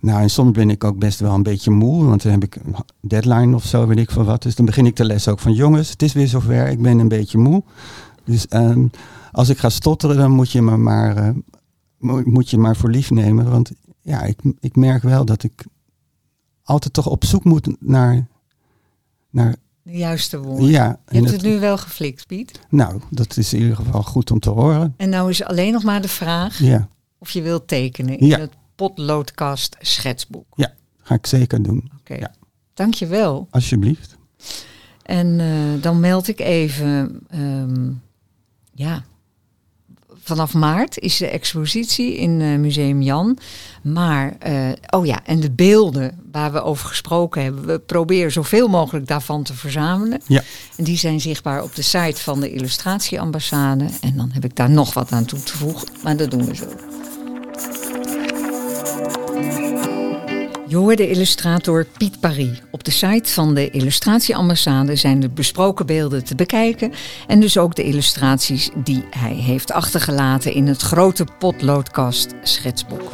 [0.00, 2.56] Nou, en soms ben ik ook best wel een beetje moe, want dan heb ik
[2.56, 4.42] een deadline of zo, weet ik veel wat.
[4.42, 6.98] Dus dan begin ik de les ook van, jongens, het is weer zover, ik ben
[6.98, 7.62] een beetje moe.
[8.24, 8.86] Dus ehm,
[9.32, 11.34] als ik ga stotteren, dan moet je me maar,
[11.98, 13.50] mo- moet je maar voor lief nemen.
[13.50, 13.70] Want
[14.02, 15.64] ja, ik, ik merk wel dat ik
[16.70, 18.26] altijd toch op zoek moet naar,
[19.30, 20.68] naar De juiste woorden.
[20.68, 20.98] ja.
[21.08, 22.60] Je hebt het- het nu wel geflikt, Piet.
[22.68, 24.94] Nou, dat is in ieder geval goed om te horen.
[24.96, 28.38] En nou is alleen nog maar de vraag Ja, of je wilt tekenen in Ja.
[28.38, 30.46] het potloodkast schetsboek.
[31.02, 31.90] ga ik zeker doen.
[32.00, 32.14] Oké.
[32.14, 32.34] Ja.
[32.74, 33.46] Dankjewel.
[33.50, 34.16] Alsjeblieft.
[35.02, 37.90] En eh, dan meld ik even, ehm,
[38.74, 39.04] ja,
[40.30, 43.38] vanaf maart is de expositie in eh, Museum Jan.
[43.82, 48.68] Maar, eh, oh ja, en de beelden waar we over gesproken hebben, we proberen zoveel
[48.68, 50.20] mogelijk daarvan te verzamelen.
[50.26, 50.42] Ja.
[50.76, 53.86] En die zijn zichtbaar op de site van de Illustratieambassade.
[54.00, 56.54] En dan heb ik daar nog wat aan toe te voegen, maar dat doen we
[56.54, 56.66] zo.
[60.70, 62.62] Je hoorde illustrator Piet Paris.
[62.70, 66.92] Op de site van de Illustratieambassade zijn de besproken beelden te bekijken.
[67.26, 73.10] En dus ook de illustraties die hij heeft achtergelaten in het grote potloodkast schetsboek.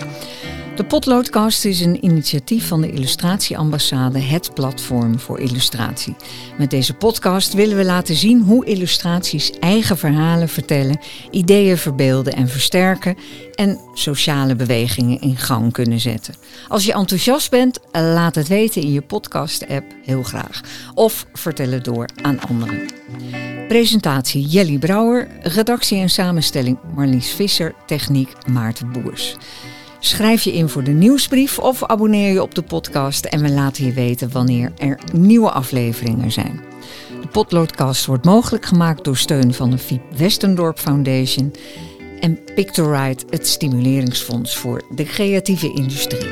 [0.77, 6.17] De Potloodkast is een initiatief van de Illustratieambassade, het platform voor illustratie.
[6.59, 10.99] Met deze podcast willen we laten zien hoe illustraties eigen verhalen vertellen,
[11.31, 13.17] ideeën verbeelden en versterken
[13.55, 16.35] en sociale bewegingen in gang kunnen zetten.
[16.69, 20.61] Als je enthousiast bent, laat het weten in je podcast-app heel graag.
[20.95, 22.87] Of vertel het door aan anderen.
[23.69, 29.37] Presentatie Jelly Brouwer, redactie en samenstelling Marlies Visser, techniek Maarten Boers.
[30.07, 33.85] Schrijf je in voor de nieuwsbrief of abonneer je op de podcast en we laten
[33.85, 36.61] je weten wanneer er nieuwe afleveringen zijn.
[37.21, 41.55] De Potloodcast wordt mogelijk gemaakt door steun van de Fiep Westendorp Foundation
[42.21, 46.29] en Pictorite, het stimuleringsfonds voor de creatieve industrie.